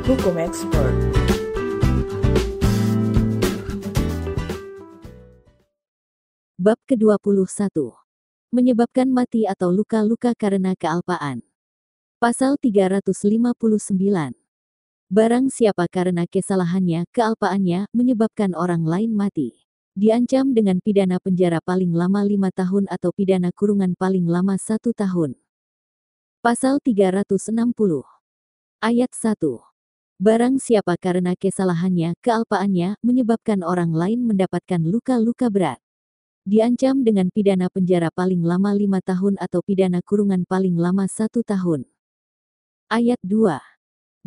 [0.08, 0.96] Hukum Expert.
[6.56, 8.03] Bab ke-21
[8.54, 11.42] Menyebabkan mati atau luka-luka karena kealpaan.
[12.22, 13.10] Pasal 359.
[15.10, 19.58] Barang siapa karena kesalahannya, kealpaannya, menyebabkan orang lain mati.
[19.98, 25.34] Diancam dengan pidana penjara paling lama lima tahun atau pidana kurungan paling lama satu tahun.
[26.38, 28.06] Pasal 360.
[28.78, 29.66] Ayat 1.
[30.22, 35.83] Barang siapa karena kesalahannya, kealpaannya, menyebabkan orang lain mendapatkan luka-luka berat.
[36.44, 41.88] Diancam dengan pidana penjara paling lama lima tahun atau pidana kurungan paling lama satu tahun.
[42.92, 43.64] Ayat 2.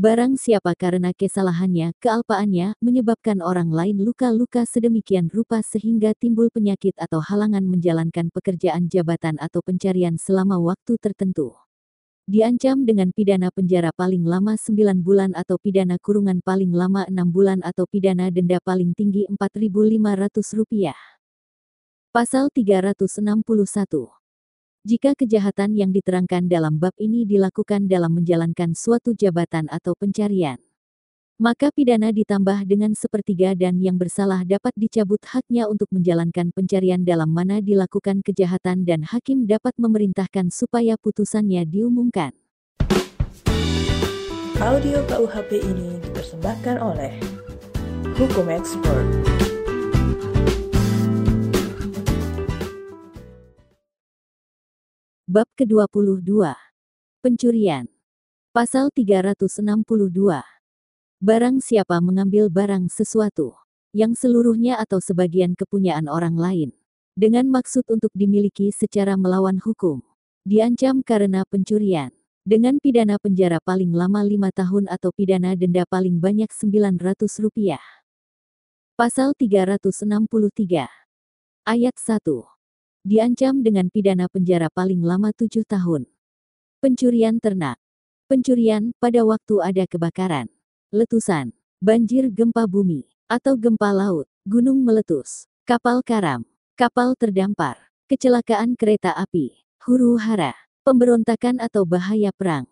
[0.01, 7.21] Barang siapa karena kesalahannya, kealpaannya, menyebabkan orang lain luka-luka sedemikian rupa sehingga timbul penyakit atau
[7.21, 11.53] halangan menjalankan pekerjaan jabatan atau pencarian selama waktu tertentu
[12.27, 17.61] diancam dengan pidana penjara paling lama 9 bulan atau pidana kurungan paling lama 6 bulan
[17.63, 21.16] atau pidana denda paling tinggi Rp4.500.
[22.17, 23.45] Pasal 361.
[24.81, 30.57] Jika kejahatan yang diterangkan dalam bab ini dilakukan dalam menjalankan suatu jabatan atau pencarian,
[31.37, 37.29] maka pidana ditambah dengan sepertiga dan yang bersalah dapat dicabut haknya untuk menjalankan pencarian dalam
[37.29, 42.33] mana dilakukan kejahatan dan hakim dapat memerintahkan supaya putusannya diumumkan.
[44.57, 47.13] Audio KUHP ini dipersembahkan oleh
[48.17, 49.36] Hukum Expert.
[55.27, 56.23] Bab ke-22.
[57.19, 57.83] Pencurian.
[58.55, 59.59] Pasal 362.
[61.19, 63.51] Barang siapa mengambil barang sesuatu
[63.91, 66.71] yang seluruhnya atau sebagian kepunyaan orang lain
[67.11, 69.99] dengan maksud untuk dimiliki secara melawan hukum,
[70.47, 72.15] diancam karena pencurian
[72.47, 77.83] dengan pidana penjara paling lama lima tahun atau pidana denda paling banyak 900 rupiah.
[78.95, 80.87] Pasal 363
[81.67, 82.56] Ayat 1
[83.07, 86.11] Diancam dengan pidana penjara paling lama tujuh tahun.
[86.83, 87.79] Pencurian ternak.
[88.27, 90.51] Pencurian pada waktu ada kebakaran.
[90.91, 96.43] Letusan, banjir gempa bumi, atau gempa laut, gunung meletus, kapal karam,
[96.75, 97.79] kapal terdampar,
[98.11, 99.55] kecelakaan kereta api,
[99.87, 100.51] huru hara,
[100.83, 102.67] pemberontakan atau bahaya perang.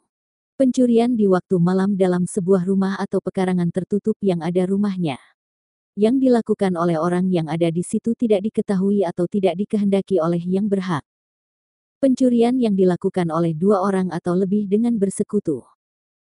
[0.60, 5.16] Pencurian di waktu malam dalam sebuah rumah atau pekarangan tertutup yang ada rumahnya.
[5.96, 10.68] Yang dilakukan oleh orang yang ada di situ tidak diketahui atau tidak dikehendaki oleh yang
[10.68, 11.08] berhak.
[12.04, 15.64] Pencurian yang dilakukan oleh dua orang atau lebih dengan bersekutu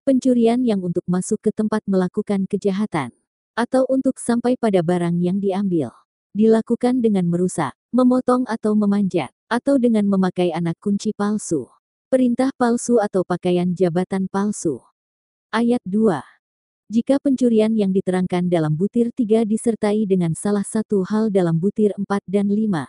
[0.04, 3.16] pencurian yang untuk masuk ke tempat melakukan kejahatan,
[3.56, 5.96] atau untuk sampai pada barang yang diambil.
[6.36, 11.72] Dilakukan dengan merusak, memotong atau memanjat, atau dengan memakai anak kunci palsu.
[12.12, 14.84] Perintah palsu atau pakaian jabatan palsu.
[15.54, 16.33] Ayat 2.
[16.94, 22.06] Jika pencurian yang diterangkan dalam butir 3 disertai dengan salah satu hal dalam butir 4
[22.30, 22.86] dan 5,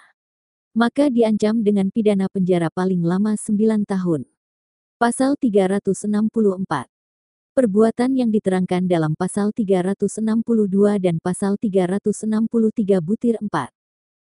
[0.76, 3.56] maka diancam dengan pidana penjara paling lama 9
[3.88, 4.28] tahun.
[5.00, 6.20] Pasal 364
[7.56, 10.20] Perbuatan yang diterangkan dalam pasal 362
[11.00, 13.72] dan pasal 363 butir 4.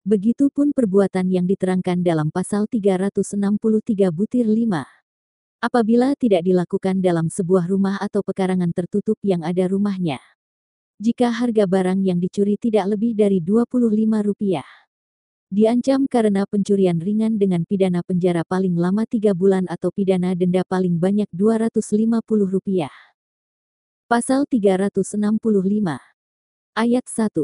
[0.03, 5.00] Begitupun perbuatan yang diterangkan dalam pasal 363 butir 5.
[5.61, 10.17] Apabila tidak dilakukan dalam sebuah rumah atau pekarangan tertutup yang ada rumahnya.
[10.97, 14.57] Jika harga barang yang dicuri tidak lebih dari Rp25.
[15.53, 20.97] Diancam karena pencurian ringan dengan pidana penjara paling lama tiga bulan atau pidana denda paling
[20.97, 22.89] banyak Rp250.
[24.09, 24.97] Pasal 365.
[26.73, 27.37] Ayat 1.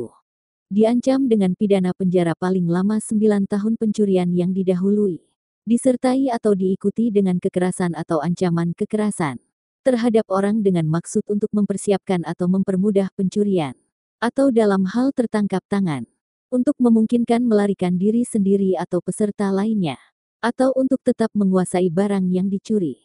[0.73, 5.26] Diancam dengan pidana penjara paling lama 9 tahun pencurian yang didahului,
[5.67, 9.43] disertai atau diikuti dengan kekerasan atau ancaman kekerasan
[9.83, 13.75] terhadap orang dengan maksud untuk mempersiapkan atau mempermudah pencurian,
[14.19, 16.07] atau dalam hal tertangkap tangan,
[16.47, 19.95] untuk memungkinkan melarikan diri sendiri atau peserta lainnya,
[20.43, 22.99] atau untuk tetap menguasai barang yang dicuri.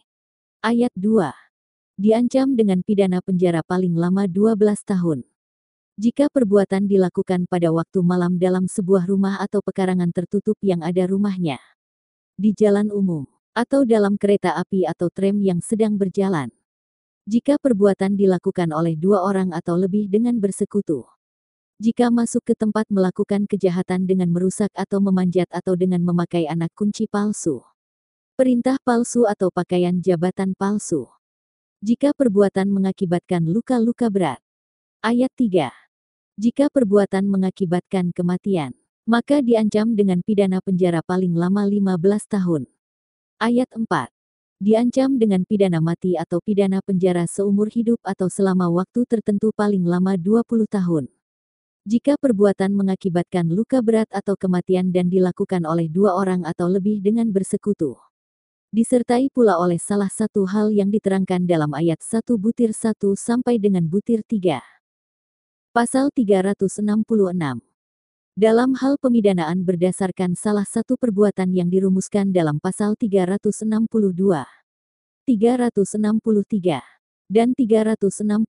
[0.63, 1.35] Ayat 2
[1.99, 5.23] diancam dengan pidana penjara paling lama 12 tahun.
[6.03, 11.63] Jika perbuatan dilakukan pada waktu malam dalam sebuah rumah atau pekarangan tertutup yang ada rumahnya,
[12.43, 13.23] di jalan umum,
[13.55, 16.51] atau dalam kereta api atau tram yang sedang berjalan.
[17.31, 21.07] Jika perbuatan dilakukan oleh dua orang atau lebih dengan bersekutu.
[21.79, 27.07] Jika masuk ke tempat melakukan kejahatan dengan merusak atau memanjat atau dengan memakai anak kunci
[27.07, 27.63] palsu.
[28.35, 31.07] Perintah palsu atau pakaian jabatan palsu
[31.83, 34.39] jika perbuatan mengakibatkan luka-luka berat.
[35.03, 35.67] Ayat 3.
[36.39, 38.71] Jika perbuatan mengakibatkan kematian,
[39.03, 41.99] maka diancam dengan pidana penjara paling lama 15
[42.31, 42.63] tahun.
[43.43, 43.83] Ayat 4.
[44.63, 50.15] Diancam dengan pidana mati atau pidana penjara seumur hidup atau selama waktu tertentu paling lama
[50.15, 51.11] 20 tahun.
[51.83, 57.27] Jika perbuatan mengakibatkan luka berat atau kematian dan dilakukan oleh dua orang atau lebih dengan
[57.35, 57.99] bersekutu.
[58.71, 63.83] Disertai pula oleh salah satu hal yang diterangkan dalam ayat 1 butir 1 sampai dengan
[63.85, 64.63] butir 3.
[65.75, 67.72] Pasal 366.
[68.33, 73.69] Dalam hal pemidanaan berdasarkan salah satu perbuatan yang dirumuskan dalam pasal 362,
[75.29, 76.81] 363,
[77.29, 78.49] dan 365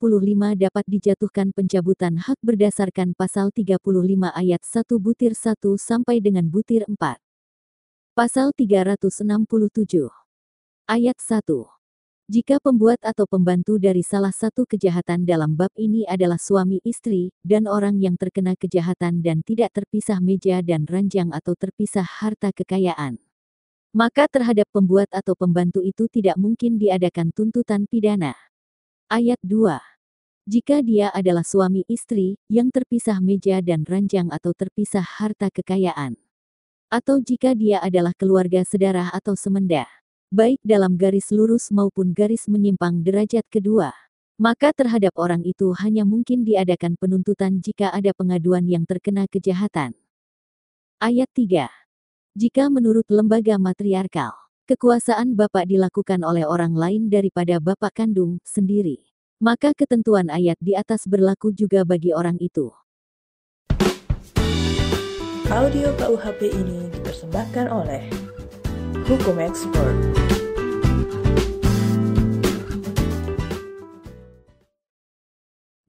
[0.55, 3.83] dapat dijatuhkan pencabutan hak berdasarkan pasal 35
[4.31, 7.19] ayat 1 butir 1 sampai dengan butir 4.
[8.15, 10.07] Pasal 367
[10.87, 11.82] ayat 1.
[12.33, 17.69] Jika pembuat atau pembantu dari salah satu kejahatan dalam bab ini adalah suami istri, dan
[17.69, 23.21] orang yang terkena kejahatan dan tidak terpisah meja dan ranjang atau terpisah harta kekayaan.
[23.93, 28.33] Maka terhadap pembuat atau pembantu itu tidak mungkin diadakan tuntutan pidana.
[29.13, 29.77] Ayat 2.
[30.49, 36.17] Jika dia adalah suami istri, yang terpisah meja dan ranjang atau terpisah harta kekayaan.
[36.89, 39.85] Atau jika dia adalah keluarga sedarah atau semenda.
[40.33, 43.93] Baik dalam garis lurus maupun garis menyimpang derajat kedua.
[44.41, 49.93] Maka terhadap orang itu hanya mungkin diadakan penuntutan jika ada pengaduan yang terkena kejahatan.
[50.97, 51.69] Ayat 3.
[52.33, 59.05] Jika menurut lembaga matriarkal, Kekuasaan bapak dilakukan oleh orang lain daripada bapak kandung sendiri.
[59.43, 62.71] Maka ketentuan ayat di atas berlaku juga bagi orang itu.
[65.51, 68.32] Audio KUHP ini dipersembahkan oleh
[68.93, 69.97] Hukum Expert.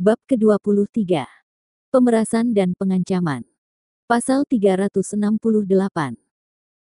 [0.01, 1.29] Bab ke-23.
[1.93, 3.45] Pemerasan dan pengancaman.
[4.09, 6.17] Pasal 368.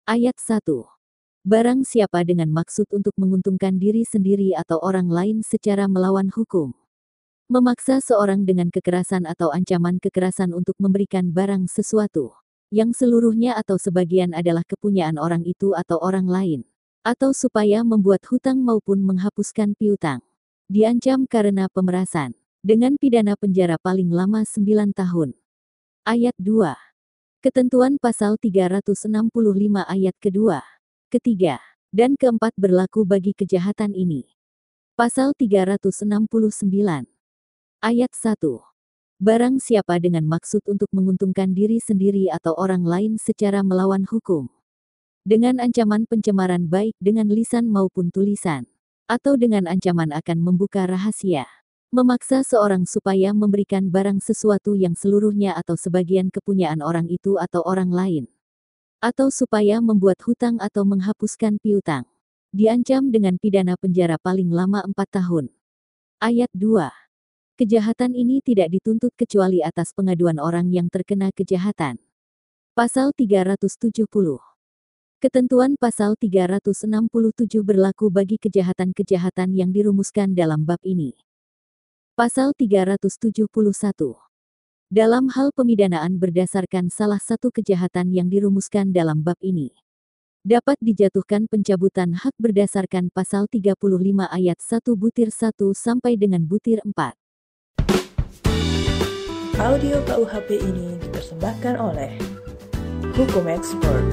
[0.03, 0.60] Ayat 1.
[1.47, 6.75] Barang siapa dengan maksud untuk menguntungkan diri sendiri atau orang lain secara melawan hukum.
[7.47, 12.36] Memaksa seorang dengan kekerasan atau ancaman kekerasan untuk memberikan barang sesuatu.
[12.69, 16.62] Yang seluruhnya atau sebagian adalah kepunyaan orang itu atau orang lain.
[17.01, 20.21] Atau supaya membuat hutang maupun menghapuskan piutang.
[20.69, 22.38] Diancam karena pemerasan.
[22.62, 25.34] Dengan pidana penjara paling lama 9 tahun.
[26.05, 26.75] Ayat 2.
[27.39, 29.08] Ketentuan pasal 365
[29.88, 30.60] ayat kedua
[31.10, 31.58] ketiga,
[31.89, 34.29] dan keempat berlaku bagi kejahatan ini.
[34.93, 35.89] Pasal 369
[37.82, 38.38] Ayat 1
[39.19, 44.47] Barang siapa dengan maksud untuk menguntungkan diri sendiri atau orang lain secara melawan hukum.
[45.27, 48.63] Dengan ancaman pencemaran baik dengan lisan maupun tulisan.
[49.12, 51.43] Atau dengan ancaman akan membuka rahasia.
[51.91, 57.91] Memaksa seorang supaya memberikan barang sesuatu yang seluruhnya atau sebagian kepunyaan orang itu atau orang
[57.91, 58.25] lain
[58.99, 62.03] atau supaya membuat hutang atau menghapuskan piutang.
[62.51, 65.45] Diancam dengan pidana penjara paling lama 4 tahun.
[66.19, 67.08] Ayat 2.
[67.59, 71.99] Kejahatan ini tidak dituntut kecuali atas pengaduan orang yang terkena kejahatan.
[72.71, 74.07] Pasal 370.
[75.19, 76.87] Ketentuan pasal 367
[77.59, 81.19] berlaku bagi kejahatan-kejahatan yang dirumuskan dalam bab ini.
[82.15, 83.51] Pasal 371
[84.87, 89.75] dalam hal pemidanaan berdasarkan salah satu kejahatan yang dirumuskan dalam bab ini.
[90.47, 93.75] Dapat dijatuhkan pencabutan hak berdasarkan pasal 35
[94.31, 97.18] ayat 1 butir 1 sampai dengan butir 4.
[99.59, 102.15] Audio KUHP ini dipersembahkan oleh
[103.11, 104.07] Hukum Expert.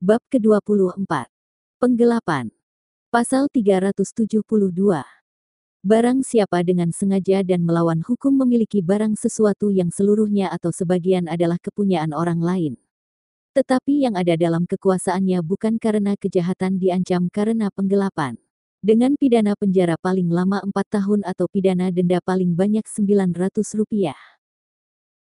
[0.00, 1.04] Bab ke-24.
[1.76, 2.48] Penggelapan.
[3.12, 4.40] Pasal 372.
[5.84, 11.60] Barang siapa dengan sengaja dan melawan hukum memiliki barang sesuatu yang seluruhnya atau sebagian adalah
[11.60, 12.80] kepunyaan orang lain.
[13.52, 18.40] Tetapi yang ada dalam kekuasaannya bukan karena kejahatan diancam karena penggelapan.
[18.80, 24.16] Dengan pidana penjara paling lama 4 tahun atau pidana denda paling banyak 900 rupiah.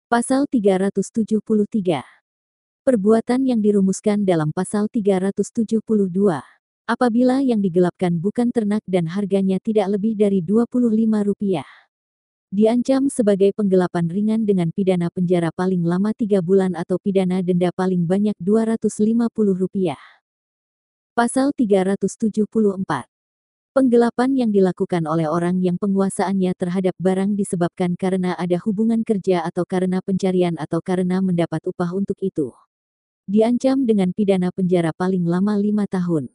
[0.06, 2.06] Pasal 373.
[2.86, 5.34] Perbuatan yang dirumuskan dalam pasal 372
[6.86, 11.66] Apabila yang digelapkan bukan ternak dan harganya tidak lebih dari Rp25.
[12.54, 18.06] Diancam sebagai penggelapan ringan dengan pidana penjara paling lama tiga bulan atau pidana denda paling
[18.06, 19.98] banyak Rp250.
[21.18, 23.17] Pasal 374
[23.78, 29.70] Penggelapan yang dilakukan oleh orang yang penguasaannya terhadap barang disebabkan karena ada hubungan kerja atau
[29.70, 32.58] karena pencarian atau karena mendapat upah untuk itu.
[33.30, 36.34] Diancam dengan pidana penjara paling lama lima tahun.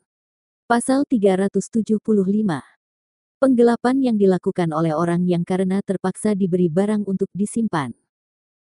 [0.70, 1.98] Pasal 375.
[3.42, 7.90] Penggelapan yang dilakukan oleh orang yang karena terpaksa diberi barang untuk disimpan.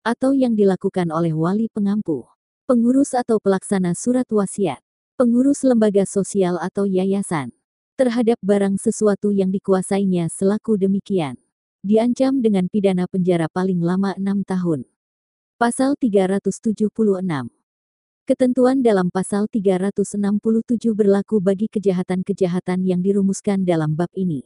[0.04, 2.28] Atau yang dilakukan oleh wali pengampu,
[2.68, 4.84] pengurus atau pelaksana surat wasiat,
[5.16, 7.56] pengurus lembaga sosial atau yayasan,
[7.96, 11.40] terhadap barang sesuatu yang dikuasainya selaku demikian.
[11.80, 14.84] Diancam dengan pidana penjara paling lama enam tahun.
[15.56, 16.92] Pasal 376
[18.28, 20.20] Ketentuan dalam pasal 367
[20.92, 24.44] berlaku bagi kejahatan-kejahatan yang dirumuskan dalam bab ini.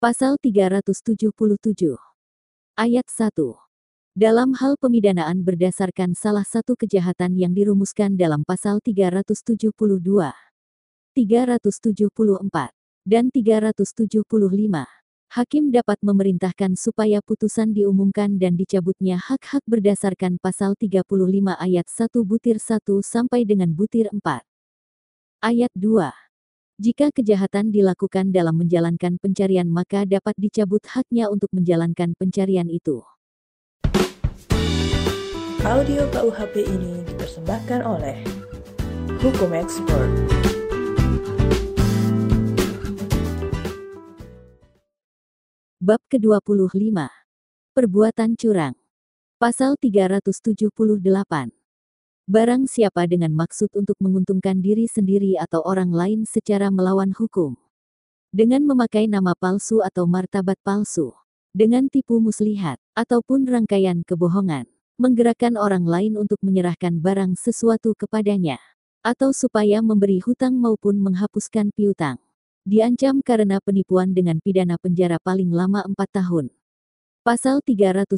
[0.00, 1.28] Pasal 377
[2.78, 3.34] Ayat 1
[4.16, 9.68] Dalam hal pemidanaan berdasarkan salah satu kejahatan yang dirumuskan dalam pasal 372,
[11.16, 12.72] 374,
[13.08, 14.84] dan 375,
[15.28, 21.04] Hakim dapat memerintahkan supaya putusan diumumkan dan dicabutnya hak-hak berdasarkan pasal 35
[21.52, 24.24] ayat 1 butir 1 sampai dengan butir 4.
[25.44, 26.08] Ayat 2.
[26.80, 33.04] Jika kejahatan dilakukan dalam menjalankan pencarian maka dapat dicabut haknya untuk menjalankan pencarian itu.
[35.60, 38.16] Audio KUHP ini dipersembahkan oleh
[39.20, 40.47] Hukum Expert.
[45.88, 46.92] Bab ke-25.
[47.72, 48.76] Perbuatan curang.
[49.40, 51.00] Pasal 378.
[52.28, 57.56] Barang siapa dengan maksud untuk menguntungkan diri sendiri atau orang lain secara melawan hukum.
[58.28, 61.16] Dengan memakai nama palsu atau martabat palsu.
[61.56, 64.68] Dengan tipu muslihat, ataupun rangkaian kebohongan.
[65.00, 68.60] Menggerakkan orang lain untuk menyerahkan barang sesuatu kepadanya.
[69.00, 72.20] Atau supaya memberi hutang maupun menghapuskan piutang
[72.68, 76.52] diancam karena penipuan dengan pidana penjara paling lama 4 tahun.
[77.24, 78.12] Pasal 379.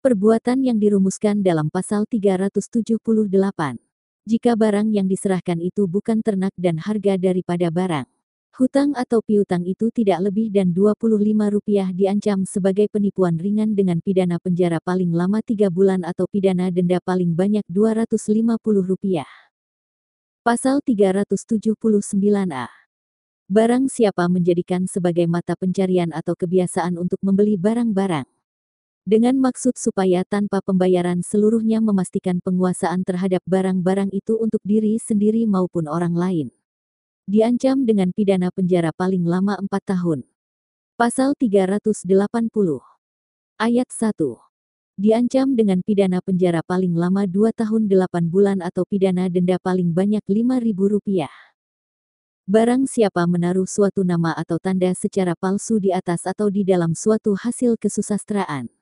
[0.00, 3.76] Perbuatan yang dirumuskan dalam pasal 378.
[4.24, 8.08] Jika barang yang diserahkan itu bukan ternak dan harga daripada barang.
[8.56, 14.80] Hutang atau piutang itu tidak lebih dan Rp25 diancam sebagai penipuan ringan dengan pidana penjara
[14.80, 19.45] paling lama 3 bulan atau pidana denda paling banyak Rp250.
[20.46, 22.70] Pasal 379A.
[23.50, 28.30] Barang siapa menjadikan sebagai mata pencarian atau kebiasaan untuk membeli barang-barang.
[29.02, 35.90] Dengan maksud supaya tanpa pembayaran seluruhnya memastikan penguasaan terhadap barang-barang itu untuk diri sendiri maupun
[35.90, 36.54] orang lain.
[37.26, 40.30] Diancam dengan pidana penjara paling lama 4 tahun.
[40.94, 42.06] Pasal 380.
[43.58, 44.45] Ayat 1
[44.96, 50.24] diancam dengan pidana penjara paling lama 2 tahun 8 bulan atau pidana denda paling banyak
[50.24, 51.28] Rp5.000.
[52.48, 57.36] Barang siapa menaruh suatu nama atau tanda secara palsu di atas atau di dalam suatu
[57.36, 58.72] hasil kesusastraan,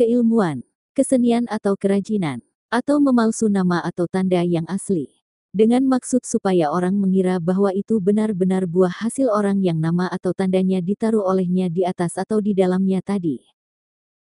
[0.00, 0.64] keilmuan,
[0.96, 2.40] kesenian atau kerajinan,
[2.72, 5.10] atau memalsu nama atau tanda yang asli,
[5.52, 10.80] dengan maksud supaya orang mengira bahwa itu benar-benar buah hasil orang yang nama atau tandanya
[10.80, 13.42] ditaruh olehnya di atas atau di dalamnya tadi.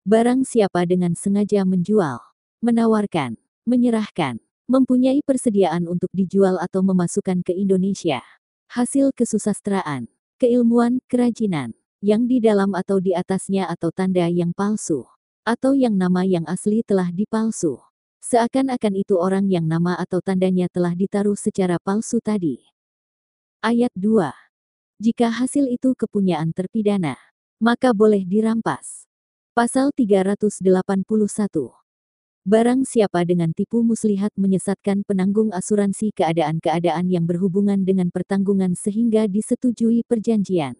[0.06, 2.22] Barang siapa dengan sengaja menjual,
[2.62, 4.38] menawarkan, menyerahkan,
[4.70, 8.22] mempunyai persediaan untuk dijual atau memasukkan ke Indonesia.
[8.70, 10.06] Hasil kesusastraan,
[10.38, 11.74] keilmuan, kerajinan,
[12.06, 15.10] yang di dalam atau di atasnya atau tanda yang palsu,
[15.42, 17.82] atau yang nama yang asli telah dipalsu.
[18.22, 22.62] Seakan-akan itu orang yang nama atau tandanya telah ditaruh secara palsu tadi.
[23.58, 24.30] Ayat 2.
[25.02, 27.18] Jika hasil itu kepunyaan terpidana,
[27.58, 29.05] maka boleh dirampas.
[29.56, 30.60] Pasal 381.
[32.44, 40.04] Barang siapa dengan tipu muslihat menyesatkan penanggung asuransi keadaan-keadaan yang berhubungan dengan pertanggungan sehingga disetujui
[40.04, 40.76] perjanjian.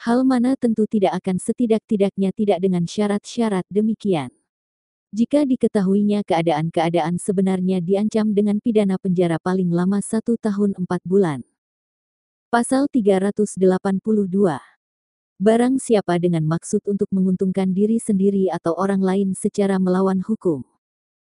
[0.00, 4.32] Hal mana tentu tidak akan setidak-tidaknya tidak dengan syarat-syarat demikian.
[5.12, 11.44] Jika diketahuinya keadaan-keadaan sebenarnya diancam dengan pidana penjara paling lama satu tahun empat bulan.
[12.48, 13.60] Pasal 382
[15.40, 20.60] Barang siapa dengan maksud untuk menguntungkan diri sendiri atau orang lain secara melawan hukum.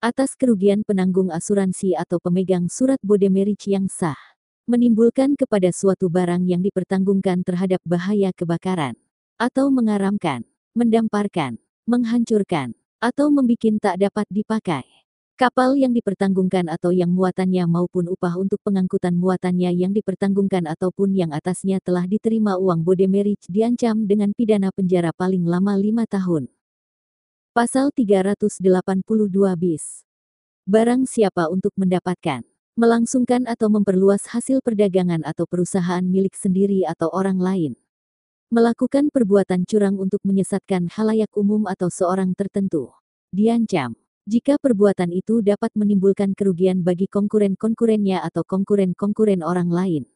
[0.04, 4.20] Atas kerugian penanggung asuransi atau pemegang surat bodemerich yang sah.
[4.68, 9.00] Menimbulkan kepada suatu barang yang dipertanggungkan terhadap bahaya kebakaran.
[9.40, 10.44] Atau mengaramkan,
[10.76, 11.56] mendamparkan,
[11.88, 15.03] menghancurkan, atau membuat tak dapat dipakai.
[15.34, 21.34] Kapal yang dipertanggungkan atau yang muatannya maupun upah untuk pengangkutan muatannya yang dipertanggungkan ataupun yang
[21.34, 26.54] atasnya telah diterima uang bodemerich diancam dengan pidana penjara paling lama lima tahun.
[27.50, 28.62] Pasal 382
[29.58, 30.06] bis.
[30.70, 32.46] Barang siapa untuk mendapatkan,
[32.78, 37.74] melangsungkan atau memperluas hasil perdagangan atau perusahaan milik sendiri atau orang lain.
[38.54, 42.94] Melakukan perbuatan curang untuk menyesatkan halayak umum atau seorang tertentu.
[43.34, 50.08] Diancam jika perbuatan itu dapat menimbulkan kerugian bagi konkuren-konkurennya atau konkuren-konkuren orang lain.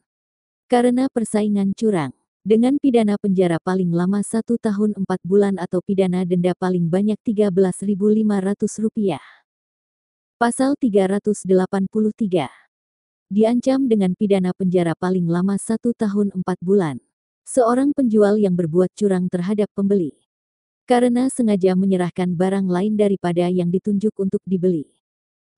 [0.68, 2.16] Karena persaingan curang,
[2.48, 9.20] dengan pidana penjara paling lama satu tahun empat bulan atau pidana denda paling banyak Rp13.500.
[10.40, 11.44] Pasal 383
[13.28, 16.96] Diancam dengan pidana penjara paling lama satu tahun empat bulan.
[17.44, 20.16] Seorang penjual yang berbuat curang terhadap pembeli.
[20.88, 24.88] Karena sengaja menyerahkan barang lain daripada yang ditunjuk untuk dibeli.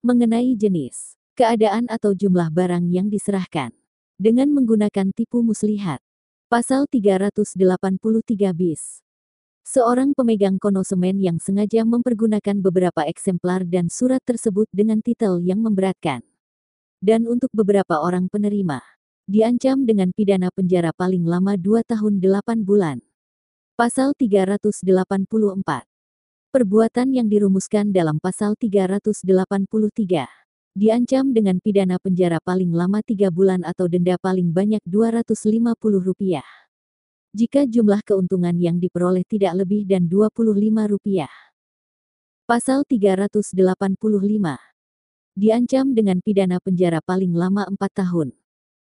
[0.03, 3.71] Mengenai jenis, keadaan atau jumlah barang yang diserahkan.
[4.19, 6.03] Dengan menggunakan tipu muslihat.
[6.51, 7.55] Pasal 383
[8.51, 8.99] bis.
[9.63, 16.27] Seorang pemegang konosemen yang sengaja mempergunakan beberapa eksemplar dan surat tersebut dengan titel yang memberatkan.
[16.99, 18.83] Dan untuk beberapa orang penerima,
[19.31, 22.99] diancam dengan pidana penjara paling lama 2 tahun 8 bulan.
[23.81, 24.85] Pasal 384.
[26.53, 29.25] Perbuatan yang dirumuskan dalam pasal 383
[30.77, 36.45] diancam dengan pidana penjara paling lama 3 bulan atau denda paling banyak Rp250
[37.33, 41.25] jika jumlah keuntungan yang diperoleh tidak lebih dan Rp25.
[42.45, 43.57] Pasal 385.
[45.33, 48.40] Diancam dengan pidana penjara paling lama 4 tahun.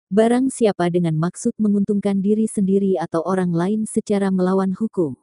[0.08, 5.20] Barang siapa dengan maksud menguntungkan diri sendiri atau orang lain secara melawan hukum.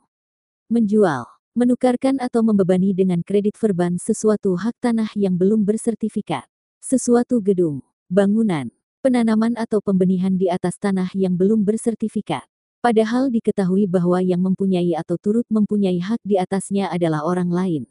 [0.68, 1.24] Menjual,
[1.56, 6.44] menukarkan atau membebani dengan kredit verban sesuatu hak tanah yang belum bersertifikat.
[6.84, 7.80] Sesuatu gedung,
[8.12, 8.68] bangunan,
[9.00, 12.44] penanaman atau pembenihan di atas tanah yang belum bersertifikat
[12.84, 17.88] Padahal diketahui bahwa yang mempunyai atau turut mempunyai hak di atasnya adalah orang lain.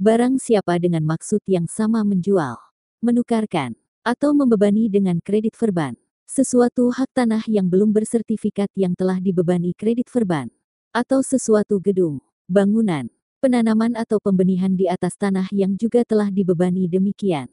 [0.00, 2.56] Barang siapa dengan maksud yang sama menjual,
[3.04, 5.94] menukarkan, atau membebani dengan kredit verban,
[6.26, 10.50] sesuatu hak tanah yang belum bersertifikat yang telah dibebani kredit verban,
[10.90, 12.18] atau sesuatu gedung,
[12.50, 13.06] bangunan,
[13.38, 17.46] penanaman atau pembenihan di atas tanah yang juga telah dibebani demikian,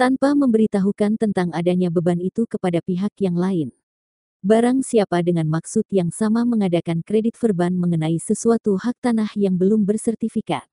[0.00, 3.70] tanpa memberitahukan tentang adanya beban itu kepada pihak yang lain.
[4.42, 9.86] Barang siapa dengan maksud yang sama mengadakan kredit verban mengenai sesuatu hak tanah yang belum
[9.86, 10.71] bersertifikat.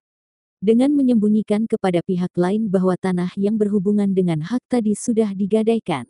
[0.60, 6.03] Dengan menyembunyikan kepada pihak lain bahwa tanah yang berhubungan dengan hak tadi sudah digadaikan.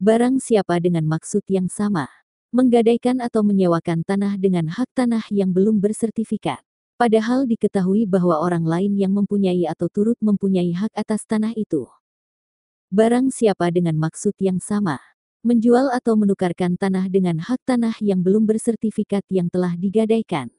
[0.00, 2.08] Barang siapa dengan maksud yang sama,
[2.56, 6.64] menggadaikan atau menyewakan tanah dengan hak tanah yang belum bersertifikat.
[6.96, 11.90] Padahal diketahui bahwa orang lain yang mempunyai atau turut mempunyai hak atas tanah itu.
[12.94, 15.02] Barang siapa dengan maksud yang sama,
[15.42, 20.53] menjual atau menukarkan tanah dengan hak tanah yang belum bersertifikat yang telah digadaikan.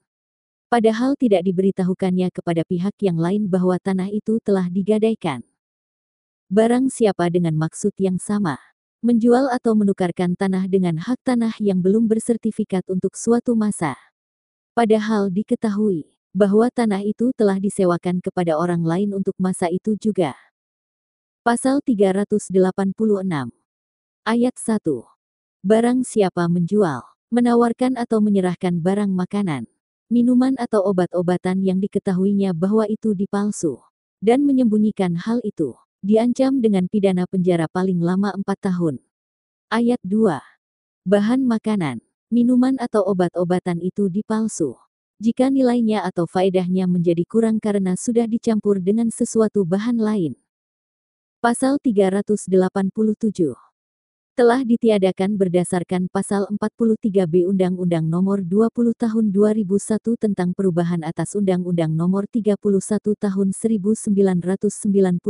[0.76, 5.40] Padahal tidak diberitahukannya kepada pihak yang lain bahwa tanah itu telah digadaikan.
[6.52, 8.60] Barang siapa dengan maksud yang sama,
[9.00, 13.96] menjual atau menukarkan tanah dengan hak tanah yang belum bersertifikat untuk suatu masa.
[14.76, 20.36] Padahal diketahui bahwa tanah itu telah disewakan kepada orang lain untuk masa itu juga.
[21.48, 22.52] Pasal 386
[24.28, 24.84] Ayat 1.
[25.64, 27.00] Barang siapa menjual,
[27.32, 29.72] menawarkan atau menyerahkan barang makanan,
[30.08, 33.82] minuman atau obat-obatan yang diketahuinya bahwa itu dipalsu,
[34.22, 35.74] dan menyembunyikan hal itu,
[36.06, 38.96] diancam dengan pidana penjara paling lama 4 tahun.
[39.74, 40.38] Ayat 2.
[41.10, 44.78] Bahan makanan, minuman atau obat-obatan itu dipalsu.
[45.18, 50.34] Jika nilainya atau faedahnya menjadi kurang karena sudah dicampur dengan sesuatu bahan lain.
[51.40, 52.52] Pasal 387
[54.36, 62.28] telah ditiadakan berdasarkan pasal 43B Undang-Undang Nomor 20 Tahun 2001 tentang perubahan atas Undang-Undang Nomor
[62.28, 62.60] 31
[63.16, 65.24] Tahun 1999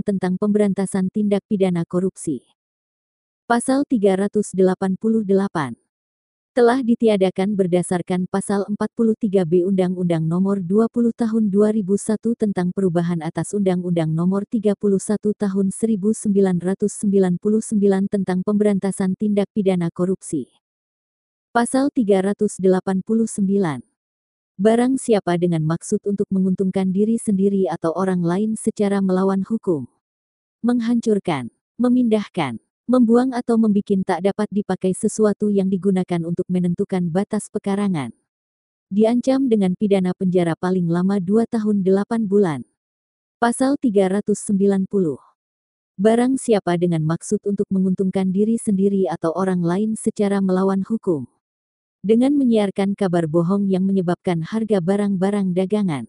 [0.00, 2.40] tentang pemberantasan tindak pidana korupsi.
[3.44, 4.56] Pasal 388
[6.58, 14.42] telah ditiadakan berdasarkan pasal 43B Undang-Undang Nomor 20 Tahun 2001 tentang perubahan atas Undang-Undang Nomor
[14.42, 14.74] 31
[15.38, 16.98] Tahun 1999
[18.10, 20.50] tentang pemberantasan tindak pidana korupsi.
[21.54, 22.58] Pasal 389.
[24.58, 29.86] Barang siapa dengan maksud untuk menguntungkan diri sendiri atau orang lain secara melawan hukum,
[30.66, 38.16] menghancurkan, memindahkan, membuang atau membikin tak dapat dipakai sesuatu yang digunakan untuk menentukan batas pekarangan.
[38.88, 42.64] Diancam dengan pidana penjara paling lama 2 tahun 8 bulan.
[43.36, 44.88] Pasal 390.
[46.00, 51.28] Barang siapa dengan maksud untuk menguntungkan diri sendiri atau orang lain secara melawan hukum.
[52.02, 56.08] Dengan menyiarkan kabar bohong yang menyebabkan harga barang-barang dagangan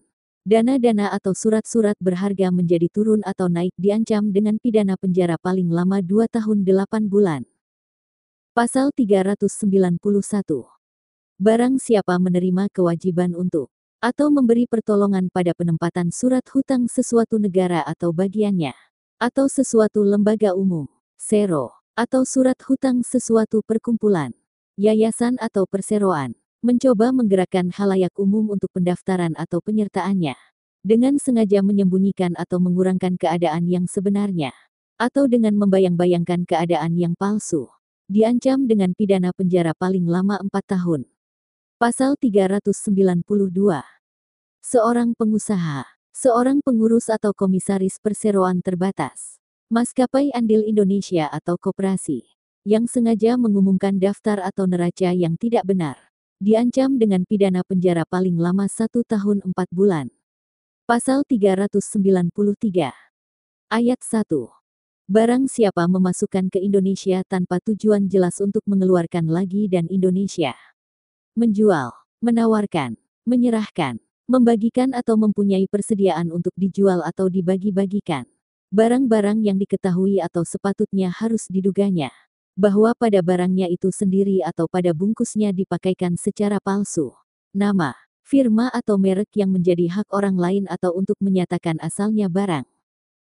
[0.50, 6.26] Dana-dana atau surat-surat berharga menjadi turun atau naik diancam dengan pidana penjara paling lama 2
[6.26, 7.46] tahun 8 bulan.
[8.50, 10.02] Pasal 391.
[11.38, 13.70] Barang siapa menerima kewajiban untuk
[14.02, 18.74] atau memberi pertolongan pada penempatan surat hutang sesuatu negara atau bagiannya,
[19.22, 24.34] atau sesuatu lembaga umum, sero, atau surat hutang sesuatu perkumpulan,
[24.74, 30.36] yayasan atau perseroan, mencoba menggerakkan halayak umum untuk pendaftaran atau penyertaannya,
[30.84, 34.52] dengan sengaja menyembunyikan atau mengurangkan keadaan yang sebenarnya,
[35.00, 37.72] atau dengan membayang-bayangkan keadaan yang palsu,
[38.12, 41.08] diancam dengan pidana penjara paling lama 4 tahun.
[41.80, 43.80] Pasal 392.
[44.60, 49.40] Seorang pengusaha, seorang pengurus atau komisaris perseroan terbatas,
[49.72, 52.28] maskapai andil Indonesia atau koperasi,
[52.68, 56.09] yang sengaja mengumumkan daftar atau neraca yang tidak benar,
[56.40, 60.08] diancam dengan pidana penjara paling lama satu tahun empat bulan.
[60.88, 62.32] Pasal 393.
[63.68, 64.24] Ayat 1.
[65.04, 70.56] Barang siapa memasukkan ke Indonesia tanpa tujuan jelas untuk mengeluarkan lagi dan Indonesia.
[71.36, 71.92] Menjual,
[72.24, 72.96] menawarkan,
[73.28, 78.24] menyerahkan, membagikan atau mempunyai persediaan untuk dijual atau dibagi-bagikan.
[78.72, 82.08] Barang-barang yang diketahui atau sepatutnya harus diduganya.
[82.60, 87.16] Bahwa pada barangnya itu sendiri atau pada bungkusnya dipakaikan secara palsu.
[87.56, 92.68] Nama, firma atau merek yang menjadi hak orang lain atau untuk menyatakan asalnya barang.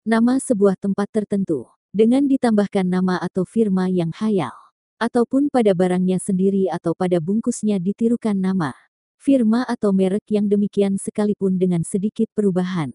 [0.09, 4.57] Nama sebuah tempat tertentu, dengan ditambahkan nama atau firma yang hayal.
[4.97, 8.74] Ataupun pada barangnya sendiri atau pada bungkusnya ditirukan nama,
[9.22, 12.89] firma atau merek yang demikian sekalipun dengan sedikit perubahan.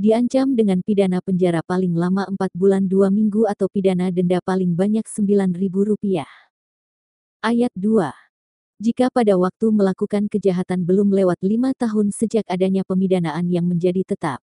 [0.00, 5.04] Diancam dengan pidana penjara paling lama 4 bulan 2 minggu atau pidana denda paling banyak
[5.04, 6.24] Rp9.000.
[7.44, 8.22] Ayat 2
[8.82, 14.42] jika pada waktu melakukan kejahatan belum lewat lima tahun sejak adanya pemidanaan yang menjadi tetap.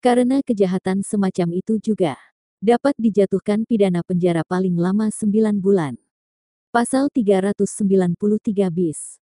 [0.00, 2.16] Karena kejahatan semacam itu juga
[2.64, 6.00] dapat dijatuhkan pidana penjara paling lama 9 bulan.
[6.72, 8.16] Pasal 393
[8.72, 9.20] bis.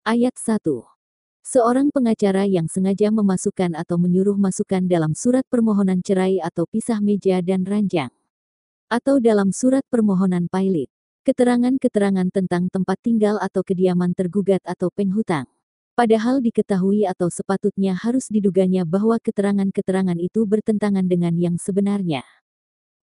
[0.00, 0.99] Ayat 1.
[1.40, 7.40] Seorang pengacara yang sengaja memasukkan atau menyuruh masukan dalam surat permohonan cerai atau pisah meja
[7.40, 8.12] dan ranjang.
[8.92, 15.44] Atau dalam surat permohonan pailit Keterangan-keterangan tentang tempat tinggal atau kediaman tergugat atau penghutang.
[15.92, 22.24] Padahal diketahui atau sepatutnya harus diduganya bahwa keterangan-keterangan itu bertentangan dengan yang sebenarnya.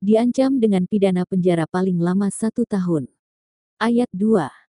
[0.01, 3.05] Diancam dengan pidana penjara paling lama satu tahun.
[3.77, 4.66] Ayat 2.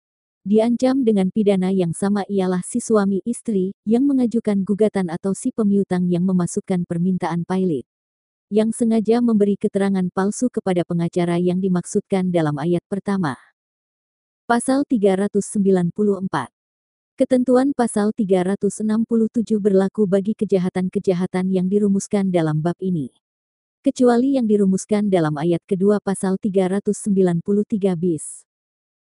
[0.47, 6.07] Diancam dengan pidana yang sama ialah si suami istri yang mengajukan gugatan atau si pemiutang
[6.07, 7.83] yang memasukkan permintaan pailit
[8.47, 13.35] yang sengaja memberi keterangan palsu kepada pengacara yang dimaksudkan dalam ayat pertama.
[14.47, 15.91] Pasal 394
[17.19, 18.87] Ketentuan pasal 367
[19.59, 23.11] berlaku bagi kejahatan-kejahatan yang dirumuskan dalam bab ini.
[23.83, 28.46] Kecuali yang dirumuskan dalam ayat kedua pasal 393 bis.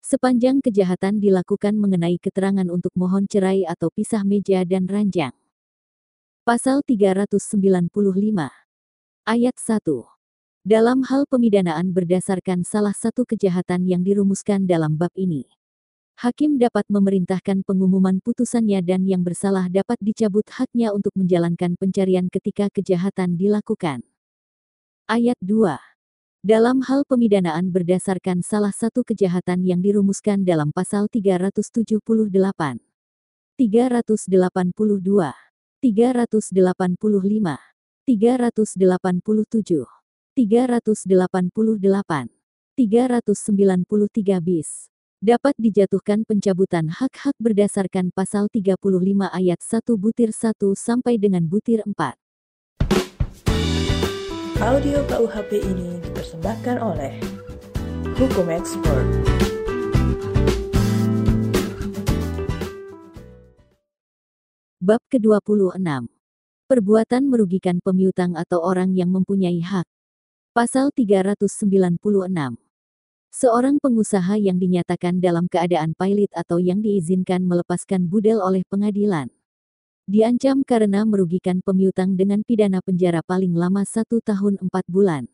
[0.01, 5.37] Sepanjang kejahatan dilakukan mengenai keterangan untuk mohon cerai atau pisah meja dan ranjang.
[6.41, 7.93] Pasal 395
[9.29, 9.85] Ayat 1.
[10.65, 15.45] Dalam hal pemidanaan berdasarkan salah satu kejahatan yang dirumuskan dalam bab ini.
[16.21, 22.73] Hakim dapat memerintahkan pengumuman putusannya dan yang bersalah dapat dicabut haknya untuk menjalankan pencarian ketika
[22.73, 24.05] kejahatan dilakukan.
[25.09, 25.90] Ayat 2.
[26.41, 32.81] Dalam hal pemidanaan berdasarkan salah satu kejahatan yang dirumuskan dalam pasal 378, 382,
[33.61, 35.37] 385,
[38.09, 39.85] 387,
[40.33, 42.33] 388,
[42.73, 44.89] 393 bis.
[45.21, 48.81] Dapat dijatuhkan pencabutan hak-hak berdasarkan pasal 35
[49.29, 52.17] ayat 1 butir 1 sampai dengan butir 4.
[54.61, 57.17] Audio KUHP ini dipersembahkan oleh
[58.13, 59.09] Hukum Expert.
[64.85, 65.81] Bab ke-26
[66.69, 69.89] Perbuatan merugikan pemiutang atau orang yang mempunyai hak.
[70.53, 71.97] Pasal 396.
[73.33, 79.33] Seorang pengusaha yang dinyatakan dalam keadaan pailit atau yang diizinkan melepaskan budel oleh pengadilan.
[80.11, 85.31] Diancam karena merugikan pemiutang dengan pidana penjara paling lama satu tahun empat bulan.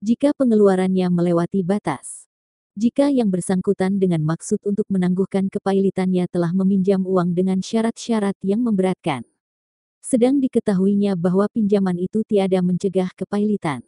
[0.00, 2.24] Jika pengeluarannya melewati batas.
[2.72, 9.28] Jika yang bersangkutan dengan maksud untuk menangguhkan kepailitannya telah meminjam uang dengan syarat-syarat yang memberatkan
[10.00, 13.84] sedang diketahuinya bahwa pinjaman itu tiada mencegah kepailitan.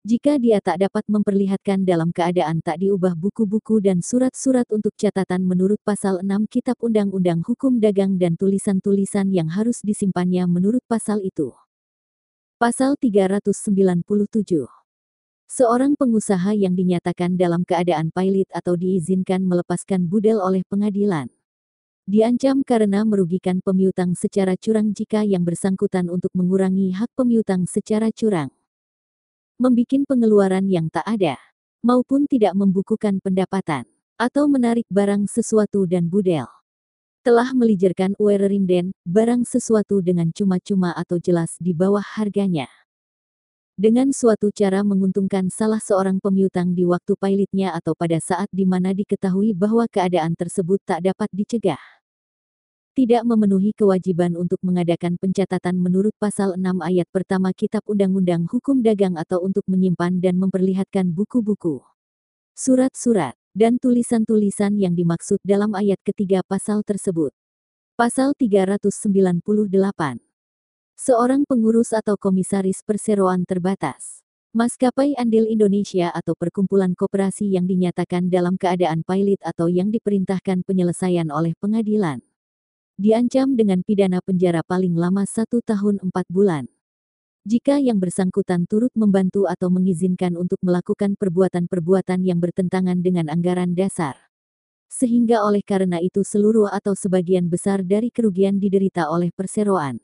[0.00, 5.76] Jika dia tak dapat memperlihatkan dalam keadaan tak diubah buku-buku dan surat-surat untuk catatan menurut
[5.84, 11.52] pasal 6 Kitab Undang-Undang Hukum Dagang dan tulisan-tulisan yang harus disimpannya menurut pasal itu.
[12.56, 14.00] Pasal 397
[15.52, 21.28] Seorang pengusaha yang dinyatakan dalam keadaan pailit atau diizinkan melepaskan budel oleh pengadilan
[22.10, 28.50] diancam karena merugikan pemiutang secara curang jika yang bersangkutan untuk mengurangi hak pemiutang secara curang.
[29.60, 31.36] Membikin pengeluaran yang tak ada,
[31.84, 33.84] maupun tidak membukukan pendapatan,
[34.16, 36.48] atau menarik barang sesuatu dan budel.
[37.20, 42.72] Telah melijerkan uererinden, barang sesuatu dengan cuma-cuma atau jelas di bawah harganya.
[43.76, 48.96] Dengan suatu cara menguntungkan salah seorang pemiutang di waktu pilotnya atau pada saat di mana
[48.96, 51.99] diketahui bahwa keadaan tersebut tak dapat dicegah.
[52.90, 59.14] Tidak memenuhi kewajiban untuk mengadakan pencatatan menurut pasal 6 ayat pertama Kitab Undang-Undang Hukum Dagang
[59.14, 61.86] atau untuk menyimpan dan memperlihatkan buku-buku,
[62.58, 67.30] surat-surat, dan tulisan-tulisan yang dimaksud dalam ayat ketiga pasal tersebut.
[67.94, 69.70] Pasal 398
[70.98, 74.26] Seorang pengurus atau komisaris perseroan terbatas.
[74.50, 81.30] Maskapai Andil Indonesia atau perkumpulan koperasi yang dinyatakan dalam keadaan pilot atau yang diperintahkan penyelesaian
[81.30, 82.18] oleh pengadilan.
[83.00, 86.68] Diancam dengan pidana penjara paling lama satu tahun empat bulan.
[87.48, 94.20] Jika yang bersangkutan turut membantu atau mengizinkan untuk melakukan perbuatan-perbuatan yang bertentangan dengan anggaran dasar.
[94.92, 99.96] Sehingga oleh karena itu seluruh atau sebagian besar dari kerugian diderita oleh perseroan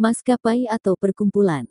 [0.00, 1.68] maskapai atau perkumpulan.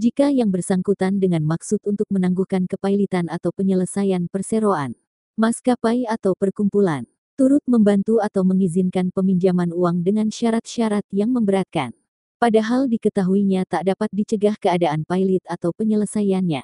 [0.00, 4.96] Jika yang bersangkutan dengan maksud untuk menangguhkan kepailitan atau penyelesaian perseroan,
[5.36, 7.04] maskapai atau perkumpulan,
[7.42, 11.90] turut membantu atau mengizinkan peminjaman uang dengan syarat-syarat yang memberatkan.
[12.38, 16.62] Padahal diketahuinya tak dapat dicegah keadaan pilot atau penyelesaiannya.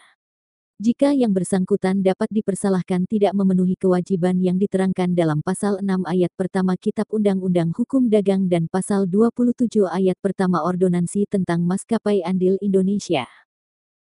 [0.79, 6.79] Jika yang bersangkutan dapat dipersalahkan tidak memenuhi kewajiban yang diterangkan dalam pasal 6 ayat pertama
[6.79, 13.27] Kitab Undang-Undang Hukum Dagang dan pasal 27 ayat pertama Ordonansi tentang Maskapai Andil Indonesia.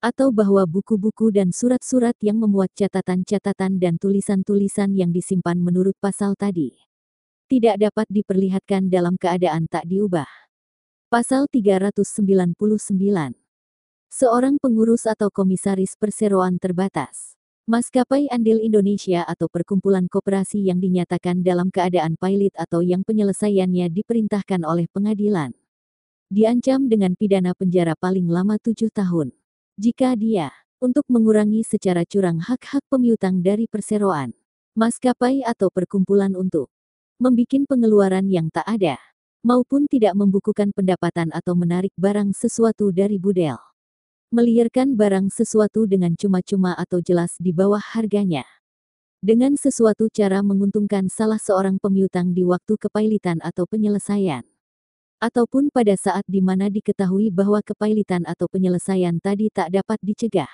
[0.04, 6.76] Atau bahwa buku-buku dan surat-surat yang memuat catatan-catatan dan tulisan-tulisan yang disimpan menurut pasal tadi
[7.54, 10.26] tidak dapat diperlihatkan dalam keadaan tak diubah.
[11.14, 12.58] Pasal 399
[14.10, 17.38] seorang pengurus atau komisaris perseroan terbatas.
[17.70, 24.66] Maskapai Andil Indonesia atau perkumpulan koperasi yang dinyatakan dalam keadaan pilot atau yang penyelesaiannya diperintahkan
[24.66, 25.54] oleh pengadilan.
[26.34, 29.34] Diancam dengan pidana penjara paling lama tujuh tahun.
[29.80, 34.34] Jika dia, untuk mengurangi secara curang hak-hak pemiutang dari perseroan,
[34.78, 36.69] maskapai atau perkumpulan untuk
[37.17, 39.01] membuat pengeluaran yang tak ada,
[39.41, 43.57] maupun tidak membukukan pendapatan atau menarik barang sesuatu dari budel
[44.34, 48.41] melierkan barang sesuatu dengan cuma-cuma atau jelas di bawah harganya.
[49.21, 54.41] Dengan sesuatu cara menguntungkan salah seorang pemiutang di waktu kepailitan atau penyelesaian.
[55.24, 60.51] Ataupun pada saat di mana diketahui bahwa kepailitan atau penyelesaian tadi tak dapat dicegah.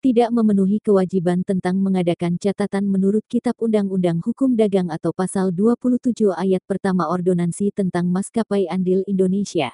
[0.00, 6.64] Tidak memenuhi kewajiban tentang mengadakan catatan menurut Kitab Undang-Undang Hukum Dagang atau Pasal 27 ayat
[6.64, 9.68] pertama Ordonansi tentang Maskapai Andil Indonesia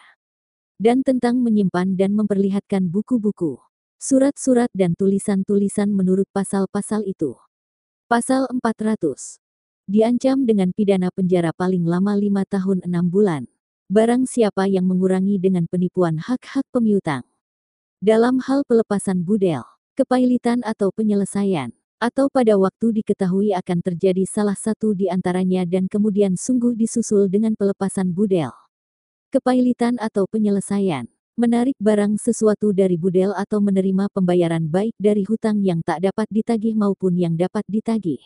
[0.77, 3.63] dan tentang menyimpan dan memperlihatkan buku-buku,
[3.97, 7.39] surat-surat dan tulisan-tulisan menurut pasal-pasal itu.
[8.11, 9.39] Pasal 400.
[9.87, 13.47] Diancam dengan pidana penjara paling lama 5 tahun 6 bulan.
[13.87, 17.23] Barang siapa yang mengurangi dengan penipuan hak-hak pemiutang.
[18.03, 19.63] Dalam hal pelepasan budel,
[19.95, 21.71] kepailitan atau penyelesaian,
[22.03, 27.55] atau pada waktu diketahui akan terjadi salah satu di antaranya dan kemudian sungguh disusul dengan
[27.55, 28.51] pelepasan budel
[29.37, 31.05] kepailitan atau penyelesaian,
[31.37, 36.73] menarik barang sesuatu dari budel atau menerima pembayaran baik dari hutang yang tak dapat ditagih
[36.73, 38.23] maupun yang dapat ditagih.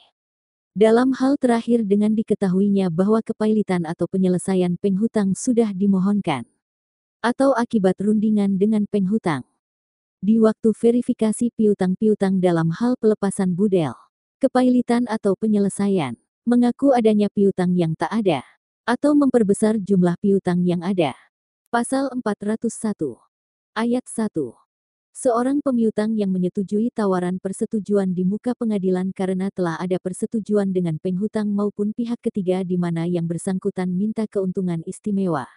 [0.70, 6.46] Dalam hal terakhir dengan diketahuinya bahwa kepailitan atau penyelesaian penghutang sudah dimohonkan.
[7.18, 9.42] Atau akibat rundingan dengan penghutang.
[10.22, 13.98] Di waktu verifikasi piutang-piutang dalam hal pelepasan budel,
[14.38, 16.14] kepailitan atau penyelesaian,
[16.46, 18.46] mengaku adanya piutang yang tak ada
[18.86, 21.18] atau memperbesar jumlah piutang yang ada.
[21.70, 23.18] Pasal 401
[23.74, 24.59] Ayat 1
[25.10, 31.50] Seorang pemiutang yang menyetujui tawaran persetujuan di muka pengadilan karena telah ada persetujuan dengan penghutang
[31.50, 35.50] maupun pihak ketiga di mana yang bersangkutan minta keuntungan istimewa.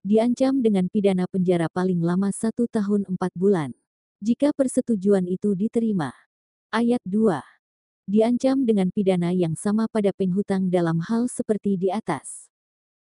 [0.00, 3.76] Diancam dengan pidana penjara paling lama satu tahun empat bulan.
[4.24, 6.10] Jika persetujuan itu diterima.
[6.72, 7.58] Ayat 2
[8.08, 12.48] diancam dengan pidana yang sama pada penghutang dalam hal seperti di atas.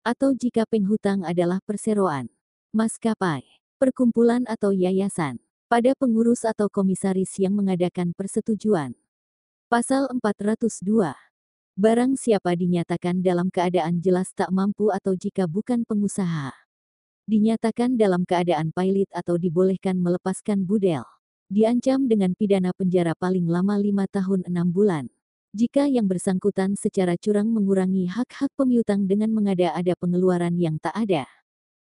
[0.04, 2.28] Atau jika penghutang adalah perseroan,
[2.76, 3.40] maskapai,
[3.80, 5.40] perkumpulan atau yayasan,
[5.70, 8.90] pada pengurus atau komisaris yang mengadakan persetujuan.
[9.70, 11.14] Pasal 402.
[11.78, 16.50] Barang siapa dinyatakan dalam keadaan jelas tak mampu atau jika bukan pengusaha.
[17.30, 21.06] Dinyatakan dalam keadaan pilot atau dibolehkan melepaskan budel.
[21.46, 25.06] Diancam dengan pidana penjara paling lama 5 tahun 6 bulan
[25.54, 31.26] jika yang bersangkutan secara curang mengurangi hak-hak pemiutang dengan mengada-ada pengeluaran yang tak ada,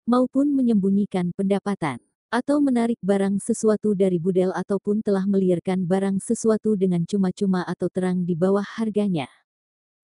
[0.08, 2.00] maupun menyembunyikan pendapatan,
[2.32, 8.24] atau menarik barang sesuatu dari budel ataupun telah melierkan barang sesuatu dengan cuma-cuma atau terang
[8.24, 9.28] di bawah harganya,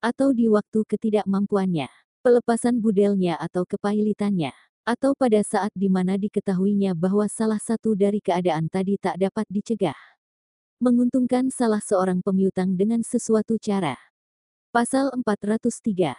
[0.04, 1.88] atau di waktu ketidakmampuannya,
[2.20, 4.52] pelepasan budelnya atau kepailitannya,
[4.84, 9.96] atau pada saat di mana diketahuinya bahwa salah satu dari keadaan tadi tak dapat dicegah.
[10.84, 13.96] Menguntungkan salah seorang pemiutang dengan sesuatu cara.
[14.68, 16.12] Pasal 403.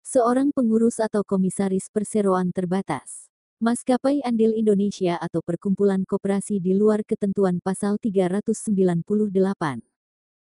[0.00, 3.31] Seorang pengurus atau komisaris perseroan terbatas.
[3.62, 8.58] Maskapai Andil Indonesia atau perkumpulan koperasi di luar ketentuan pasal 398.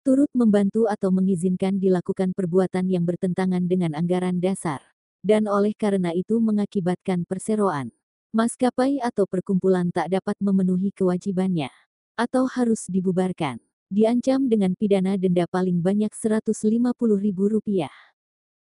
[0.03, 4.83] Turut membantu atau mengizinkan dilakukan perbuatan yang bertentangan dengan anggaran dasar
[5.23, 7.95] dan oleh karena itu mengakibatkan perseroan.
[8.35, 11.71] Maskapai atau perkumpulan tak dapat memenuhi kewajibannya,
[12.19, 13.63] atau harus dibubarkan.
[13.87, 17.87] Diancam dengan pidana denda paling banyak Rp150.000.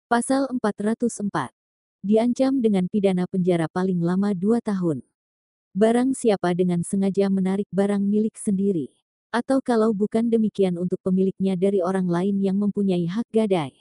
[0.07, 1.58] Pasal 404.
[1.99, 5.03] Diancam dengan pidana penjara paling lama 2 tahun.
[5.75, 8.87] Barang siapa dengan sengaja menarik barang milik sendiri,
[9.35, 13.75] atau kalau bukan demikian untuk pemiliknya dari orang lain yang mempunyai hak gadai.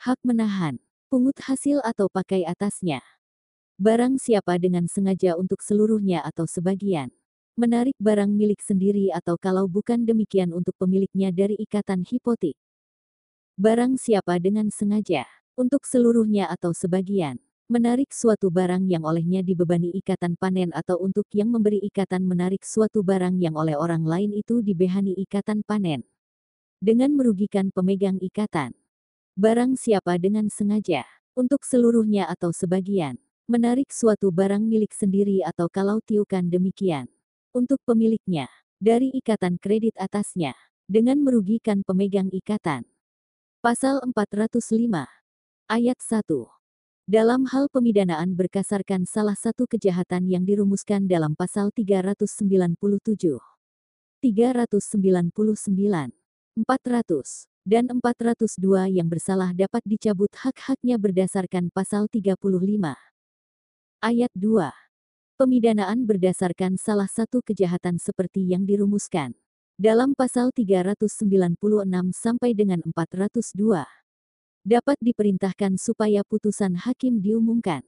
[0.00, 0.80] Hak menahan,
[1.12, 3.04] pungut hasil atau pakai atasnya.
[3.76, 7.12] Barang siapa dengan sengaja untuk seluruhnya atau sebagian.
[7.60, 12.56] Menarik barang milik sendiri atau kalau bukan demikian untuk pemiliknya dari ikatan hipotik.
[13.60, 17.38] Barang siapa dengan sengaja, untuk seluruhnya atau sebagian.
[17.64, 23.00] Menarik suatu barang yang olehnya dibebani ikatan panen atau untuk yang memberi ikatan menarik suatu
[23.00, 26.04] barang yang oleh orang lain itu dibehani ikatan panen.
[26.76, 28.76] Dengan merugikan pemegang ikatan.
[29.32, 33.16] Barang siapa dengan sengaja, untuk seluruhnya atau sebagian,
[33.48, 37.08] menarik suatu barang milik sendiri atau kalau tiukan demikian,
[37.56, 40.52] untuk pemiliknya, dari ikatan kredit atasnya,
[40.84, 42.84] dengan merugikan pemegang ikatan.
[43.64, 45.23] Pasal 405
[45.64, 46.28] Ayat 1
[47.08, 53.40] dalam hal pemidanaan berkasarkan salah satu kejahatan yang dirumuskan dalam pasal 397, 399,
[55.32, 56.12] 400,
[57.64, 62.36] dan 402 yang bersalah dapat dicabut hak-haknya berdasarkan pasal 35.
[64.04, 64.68] Ayat 2.
[65.40, 69.32] Pemidanaan berdasarkan salah satu kejahatan seperti yang dirumuskan
[69.80, 71.56] dalam pasal 396
[72.12, 74.03] sampai dengan 402
[74.64, 77.84] dapat diperintahkan supaya putusan hakim diumumkan.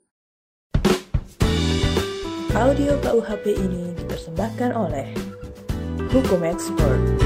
[2.53, 5.09] Audio KUHP ini dipersembahkan oleh
[6.12, 7.26] Hukum Expert.